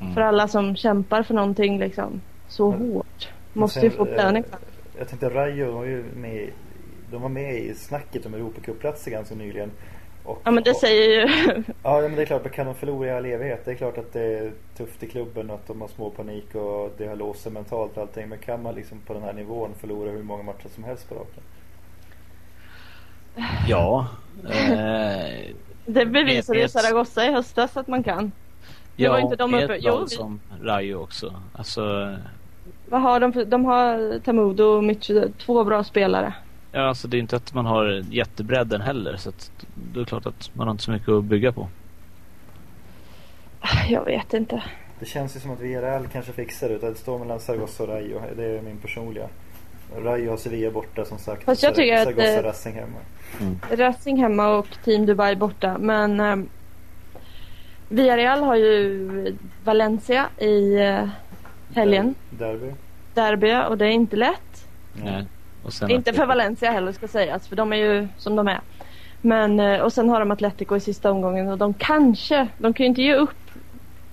[0.00, 0.14] Mm.
[0.14, 3.28] För alla som kämpar för någonting liksom så Men- hårt.
[3.58, 4.44] Måste sen, ju få eh, belöning.
[4.98, 6.50] Jag tänkte Rayo var ju med,
[7.10, 9.70] de var med i snacket om Europacupplatser ganska nyligen.
[10.24, 11.28] Och, Ja men det säger ju...
[11.82, 13.64] Ja men det är klart, men kan de förlora i all evighet?
[13.64, 16.54] Det är klart att det är tufft i klubben och att de har små panik
[16.54, 18.28] och det har låst sig mentalt och allting.
[18.28, 21.14] Men kan man liksom på den här nivån förlora hur många matcher som helst på
[21.14, 21.42] raken?
[23.68, 24.06] Ja.
[24.50, 25.54] Eh,
[25.86, 28.32] Det bevisade ju Zaragoza i höstas att man kan.
[28.96, 31.34] Det ja, var inte de och uppe- jo, som Rayo också.
[31.52, 32.16] Alltså,
[32.88, 33.44] Vad har de för...
[33.44, 36.34] De har Tamudo och Mitchu, två bra spelare.
[36.72, 39.16] ja, alltså det är inte att man har jättebredden heller.
[39.16, 39.50] Så att,
[39.92, 41.68] det är klart att man har inte så mycket att bygga på.
[43.88, 44.62] Jag vet inte.
[45.00, 46.78] Det känns ju som att VRL kanske fixar det.
[46.78, 48.20] Det står mellan Zaragoza och Rayo.
[48.36, 49.28] Det är min personliga.
[49.96, 51.44] Rayo har Sevilla borta som sagt.
[51.44, 52.98] Fast jag tycker att, Zaragoza eh, Racing hemma.
[53.70, 55.78] Racing hemma och Team Dubai borta.
[55.78, 56.36] Men eh,
[57.88, 61.08] Villarreal har ju Valencia i eh,
[61.74, 62.14] helgen.
[62.30, 62.72] Derby.
[63.14, 64.66] Derby och det är inte lätt.
[64.92, 65.26] Nej.
[65.62, 68.60] Och sen Inte för Valencia heller ska sägas för de är ju som de är.
[69.22, 72.84] Men eh, och sen har de Atletico i sista omgången och de kanske, de kan
[72.84, 73.50] ju inte ge upp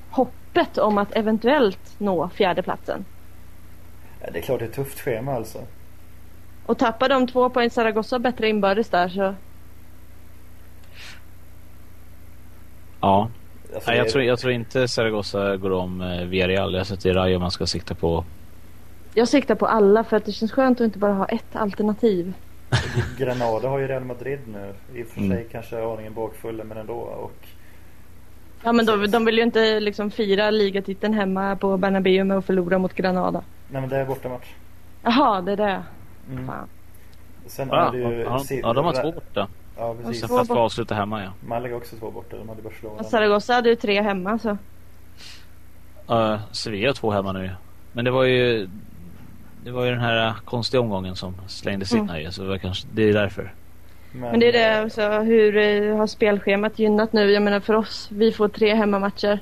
[0.09, 3.05] hoppet om att eventuellt nå fjärdeplatsen.
[4.21, 5.59] Ja, det är klart det är ett tufft schema alltså.
[6.65, 9.35] Och tappar de två poäng Zaragoza bättre inbördes där så
[13.73, 13.89] alltså.
[13.89, 16.73] Nej, jag, är- tror, jag tror inte Zaragoza går om eh, Villarreal.
[16.73, 18.23] Jag tror att det är Rayo man ska sikta på.
[19.13, 22.33] jag siktar på alla för att det känns skönt att inte bara ha ett alternativ.
[23.17, 24.73] Granada har ju Real Madrid nu.
[24.99, 25.43] I och för sig Mm.
[25.51, 26.93] kanske aningen bakfulla men ändå.
[26.93, 27.33] Och
[28.63, 32.45] Ja men de, de vill ju inte liksom fira ligatiteln hemma på Bernabéu med att
[32.45, 33.41] förlora mot Granada.
[33.69, 34.47] Nej men det är bortamatch.
[35.03, 35.83] Jaha, det är det.
[36.31, 36.47] Mm.
[36.47, 36.67] Fan.
[37.47, 38.21] Sen Ja, är det ju...
[38.21, 39.47] ja, ja, de har två borta.
[39.77, 40.19] Ja Och precis.
[40.19, 41.31] sen två för att få bort- avsluta hemma ja.
[41.47, 42.37] Malaga också två borta.
[42.37, 42.99] De hade Barcelona.
[42.99, 44.57] Och Zaragoza hade ju tre hemma så.
[46.13, 47.51] Uh, Sevilla två hemma nu.
[47.93, 48.69] Men det var ju
[49.63, 52.09] det var ju den här konstiga omgången som slängdes in Mm.
[52.09, 53.53] här ju, så det, var kanske, det är därför.
[54.11, 57.31] Men det är det också, hur eh, har spelschemat gynnat nu?
[57.31, 59.39] Jag menar för oss, vi får tre hemmamatcher.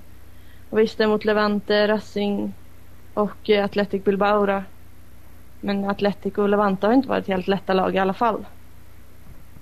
[0.70, 2.54] Och visst det är mot Levante, Racing
[3.14, 4.64] och eh, Athletic Bilbao då.
[5.62, 8.46] Men Athletic och Levante har inte varit helt lätta lag i alla fall.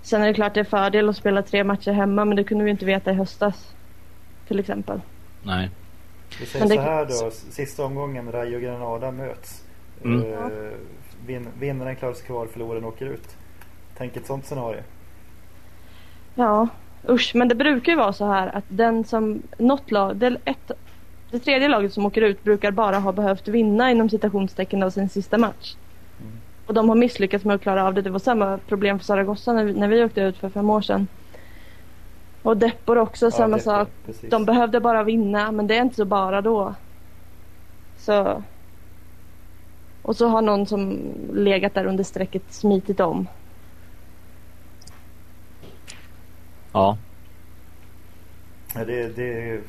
[0.02, 2.64] Sen är det klart det är fördel att spela tre matcher hemma men det kunde
[2.64, 3.74] vi inte veta i höstas.
[4.47, 5.02] Till exempel.
[5.43, 5.70] Nej.
[6.39, 7.32] Vi säger det- så här då.
[7.32, 9.64] Sista omgången Rayo och Granada möts.
[10.04, 10.34] Mm.
[10.34, 10.49] Eh,
[11.26, 13.36] vin, vinnaren klarar sig kvar, förloraren åker ut.
[13.97, 14.82] Tänk ett sånt scenario.
[16.36, 16.68] Ja,
[17.10, 17.32] usch.
[17.36, 20.72] Men det brukar ju vara så här att den som, något lag, det, ett,
[21.32, 25.10] det tredje laget som åker ut brukar bara ha behövt vinna inom citationstecken av sin
[25.10, 25.76] sista match.
[26.72, 28.01] Och de har misslyckats med att klara av det.
[28.01, 30.82] Det var samma problem för Zaragoza när vi, när vi åkte ut för fem år
[30.82, 31.07] sedan.
[32.41, 33.89] Och Depor också, samma det- sak.
[34.05, 34.30] Precis.
[34.30, 36.76] De behövde bara vinna, men det är inte så bara då.
[37.97, 38.43] Så...
[40.01, 40.99] Och så har någon som
[41.34, 43.28] legat där under strecket smitit om.
[46.74, 46.97] Ja.
[48.76, 49.61] Ja, det, det,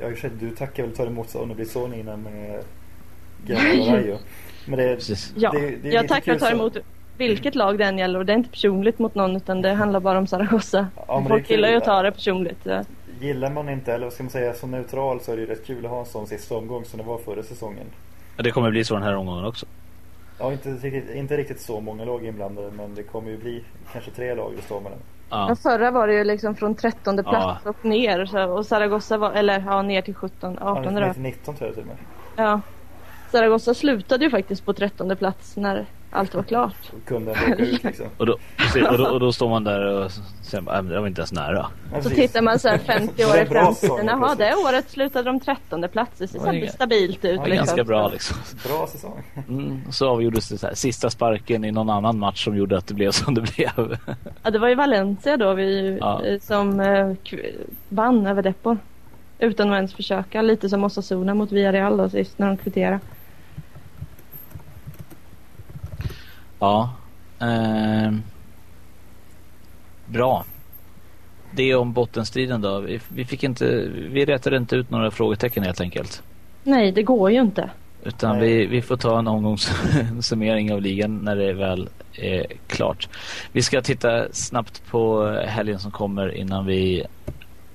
[0.00, 2.60] jag sett, du tackar väl ta emot blir så innan med
[3.80, 4.18] och Rayo.
[4.66, 5.32] Men det, Precis.
[5.36, 6.76] Ja, det, det är jag tackar och tar emot
[7.18, 10.00] vilket lag det än gäller och det är inte personligt mot någon utan det handlar
[10.00, 10.86] bara om Zaragoza.
[11.08, 12.58] Ja, Folk gillar ju att ta det personligt.
[12.62, 12.82] Ja.
[13.20, 15.66] Gillar man inte, eller vad ska man säga, som neutral så är det ju rätt
[15.66, 17.86] kul att ha en sån sista omgång som det var förra säsongen.
[18.36, 19.66] Ja, Det kommer bli så den här omgången också.
[20.38, 24.10] Ja, inte riktigt, inte riktigt så många lag inblandade men det kommer ju bli kanske
[24.10, 24.98] tre lag det står mellan.
[25.30, 25.46] Ja.
[25.46, 27.70] Men förra var det ju liksom från 13 plats Ja.
[27.70, 31.06] och ner så, och Zaragoza var, eller ja ner till 17, 18 Ja, då.
[31.06, 31.96] ner till 19 tror jag till och med.
[32.36, 32.60] Ja.
[33.30, 36.76] Zaragoza slutade ju faktiskt på 13 plats när allt var klart.
[37.10, 38.06] Åka ut liksom.
[38.16, 38.32] Och, då,
[38.90, 40.10] och, då, och då står man där och
[40.42, 41.66] säger "Nej, men det var inte ens nära.
[41.92, 44.06] Ja, Så tittar man så här 50 Det år i framtiden.
[44.06, 46.12] Jaha, det året slutade de 13 plats.
[46.18, 47.22] Det ser Ja, det stabilt ut.
[47.22, 47.66] Det var liksom.
[47.66, 48.36] ganska bra liksom.
[48.68, 49.22] Bra säsong.
[49.48, 52.86] Mm, så avgjordes det så här, sista sparken i någon annan match som gjorde att
[52.86, 53.98] det blev som det blev.
[54.42, 56.22] Ja, det var ju Valencia då vi, Ja.
[56.24, 57.12] eh, som eh,
[57.88, 58.78] vann över Depor.
[59.38, 60.42] Utan att ens försöka.
[60.42, 63.00] Lite som Osasuna mot Villarreal då sist när de kvitterade.
[66.58, 66.90] Ja.
[67.38, 68.22] ehm.
[70.06, 70.44] bra.
[71.50, 72.80] Det om bottenstriden då.
[72.80, 76.22] Vi, vi fick inte, vi rätade inte ut några frågetecken helt enkelt.
[76.64, 77.70] Nej, det går ju inte.
[78.04, 78.48] Utan Nej.
[78.48, 83.08] vi, vi får ta en omgångssummering av ligan när det väl är klart.
[83.52, 87.04] Vi ska titta snabbt på helgen som kommer innan vi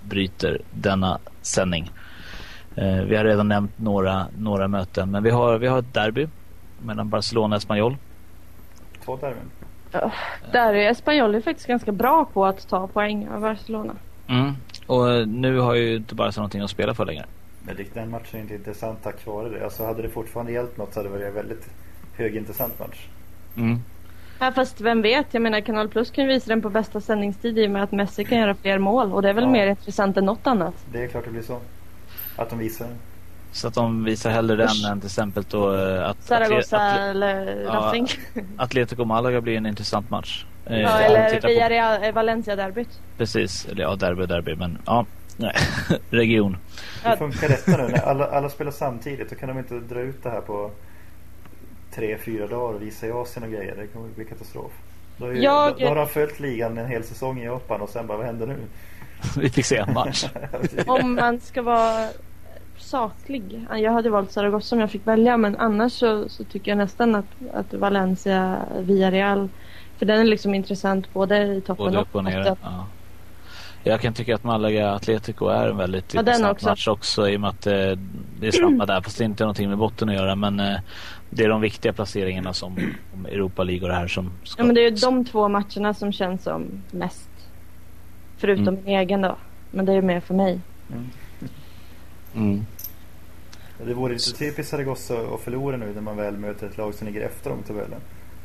[0.01, 1.91] bryter denna sändning.
[2.75, 6.27] Eh, vi har redan nämnt några, några möten men vi har, vi har ett derby
[6.81, 7.97] mellan Barcelona och Espanyol.
[9.05, 9.51] Två derbyn.
[10.51, 13.93] Där är Espanyol faktiskt ganska bra på att ta poäng av Barcelona.
[14.29, 14.51] Mm.
[14.87, 17.25] Och eh, nu har ju inte Barca någonting att spela för längre.
[17.65, 19.63] Men det- den matchen är inte intressant tack vare det.
[19.63, 21.69] Alltså hade det fortfarande gällt något så hade det varit en väldigt
[22.17, 23.07] högintressant match.
[23.57, 23.79] Mm.
[24.39, 27.57] Ja, fast vem vet, jag menar Kanal Plus kan ju visa den på bästa sändningstid
[27.59, 29.49] i och med att Messi kan göra fler mål och det är väl Ja.
[29.49, 30.73] mer intressant än något annat.
[30.91, 31.59] Det är klart det blir så.
[32.35, 32.95] Att de visar den.
[33.51, 37.61] Så att de visar hellre den än till exempel då eh, att Zaragoza Atle- eller
[37.65, 38.07] Ja, Racing.
[38.57, 40.45] Atletico Malaga blir en intressant match.
[40.65, 42.99] Eh, Ja, om eller Villarreal, eh, Valencia-derbyt.
[43.17, 45.05] Precis, eller ja, derby, derby, men ja,
[45.37, 45.55] nej,
[46.09, 46.57] region.
[47.03, 47.09] Ja.
[47.09, 47.87] Hur funkar detta nu?
[47.87, 50.71] När alla, alla spelar samtidigt då kan de inte dra ut det här på
[51.95, 53.75] tre, fyra dagar och visa i Asien och grejer.
[53.77, 54.71] Det kommer bli katastrof.
[55.17, 57.89] Då, är Jag- då, då har de följt ligan en hel säsong i Japan och
[57.89, 58.57] sen bara vad händer nu?
[59.37, 60.25] Vi fick se en match.
[60.87, 62.07] Om man ska vara
[62.81, 63.65] saklig.
[63.75, 67.15] Jag hade valt Zaragoza om jag fick välja men annars så, så tycker jag nästan
[67.15, 69.49] att, att Valencia, Villarreal
[69.97, 72.37] för den är liksom intressant både i toppen Både upp och ner.
[72.37, 72.55] botten.
[72.63, 72.85] Ja.
[73.83, 76.69] Jag kan tycka att Malaga Atletico är en väldigt Ja, intressant också.
[76.69, 77.73] match också i och med att eh,
[78.39, 80.75] det är samma där fast det inte har någonting med botten att göra men eh,
[81.29, 82.77] det är de viktiga placeringarna som
[83.13, 84.61] om Europa League och det här som ska...
[84.61, 87.29] Ja men det är ju de två matcherna som känns som mest.
[88.37, 88.79] Förutom Mm.
[88.85, 89.35] min egen då.
[89.71, 90.59] Men det är ju mer för mig.
[90.91, 91.09] Mm.
[93.85, 97.07] Det vore lite typiskt Zaragoza att förlora nu när man väl möter ett lag som
[97.07, 97.99] ligger efter dem i tabellen.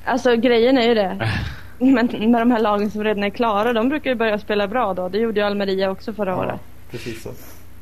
[0.04, 1.32] Alltså grejen är ju det.
[1.78, 4.94] Men med de här lagen som redan är klara, de brukar ju börja spela bra
[4.94, 5.08] då.
[5.08, 6.60] Det gjorde ju Almeria också förra året.
[6.90, 7.30] precis så.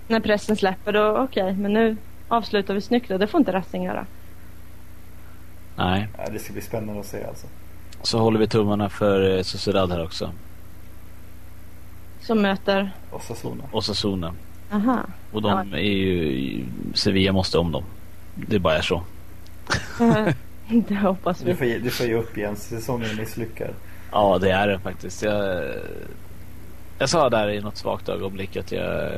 [0.09, 1.96] När pressen släpper då, okej, men nu
[2.28, 3.18] avslutar vi snyggt då.
[3.18, 4.07] Det får inte Racing göra.
[5.76, 7.46] Nej, Ja, det ska bli spännande att se alltså.
[8.02, 10.30] så håller vi tummarna för eh, Sociedad här också.
[12.20, 13.64] Som möter, Osasuna.
[13.72, 14.34] Och Sasuna.
[14.75, 15.01] Aha.
[15.33, 16.64] Och de är ju...
[16.95, 17.85] Sevilla måste om dem.
[18.35, 19.03] Det bara är så.
[20.89, 21.55] det hoppas Du vi.
[21.55, 23.70] får, ge- du får ge upp igen, säsongen är misslyckad.
[24.12, 25.22] Ja, det är det faktiskt.
[25.22, 25.64] Jag,
[26.99, 29.11] jag sa där i något svagt ögonblick att jag,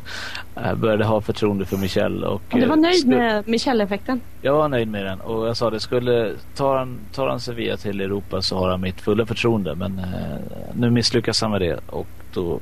[0.54, 2.24] jag började ha förtroende för Michel.
[2.24, 4.20] Och, Och du var eh, nöjd skulle- med Michel-effekten?
[4.42, 7.76] Jag var nöjd med den och jag sa det skulle tar han, tar han Sevilla
[7.76, 9.74] till Europa så har han mitt fulla förtroende.
[9.74, 10.38] Men eh,
[10.74, 12.60] nu misslyckas han med det och då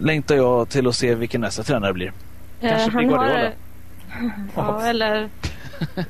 [0.00, 2.12] längtar jag till att se vilken nästa tränare blir.
[2.60, 3.26] Kanske blir han har...
[3.26, 3.52] Guardiola.
[4.56, 5.28] Ja, eller...
[5.94, 6.04] Eller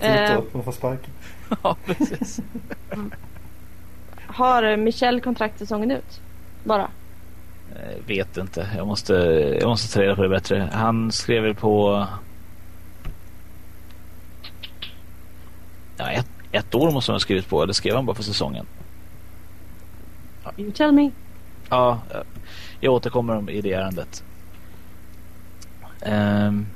[0.00, 0.28] Eh.
[0.28, 1.10] Tito, man får sparken.
[1.62, 2.40] ja, precis.
[4.26, 6.20] Har Michel kontrakt säsongen ut?
[6.64, 6.90] Bara?
[7.74, 8.68] Eh, vet inte.
[8.76, 9.12] Jag måste,
[9.60, 10.68] jag måste ta reda på det bättre.
[10.72, 12.06] Han skrev väl på...
[15.96, 17.62] Ja, ett, ett år måste han ha skrivit på.
[17.62, 18.66] Eller skrev han bara för säsongen?
[20.56, 21.10] You tell me.
[21.68, 22.20] Ja, eh,
[22.80, 24.24] jag återkommer om i det ärendet.
[26.02, 26.66] Ehm,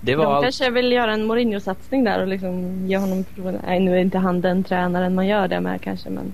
[0.00, 0.44] det var De allt.
[0.44, 3.60] kanske vill göra en Mourinho-satsning där och liksom ge honom förtroende.
[3.66, 6.32] Nej, nu är inte han den tränaren man gör det med kanske, men...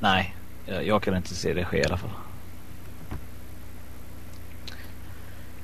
[0.00, 0.34] Nej,
[0.66, 2.10] jag, jag kan inte se det ske i alla fall.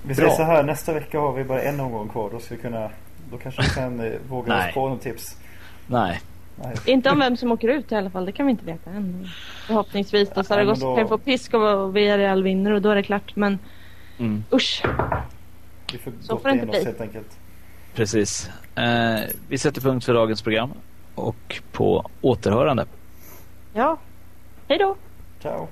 [0.02, 2.30] Vi säger så här, nästa vecka har vi bara en omgång kvar.
[2.32, 2.90] Då ska vi kunna,
[3.30, 5.36] då kanske vi kan eh, våga oss på något tips.
[5.86, 6.20] Nej.
[6.86, 9.26] Inte om vem som åker ut i alla fall, det kan vi inte veta än.
[9.66, 10.42] Förhoppningsvis då.
[10.44, 13.36] Zaragoza då- kan få pisk och Villarreal vinner och då är det klart.
[13.36, 13.58] Men
[14.18, 14.82] mm, usch.
[15.92, 16.84] Vi får Så får det inte in oss bli.
[16.84, 17.38] helt enkelt.
[17.94, 18.50] precis.
[18.74, 20.70] Eh, vi sätter punkt för dagens program.
[21.14, 22.86] Och på återhörande.
[23.74, 23.96] Ja.
[24.68, 24.96] Hej då.
[25.42, 25.68] Ciao.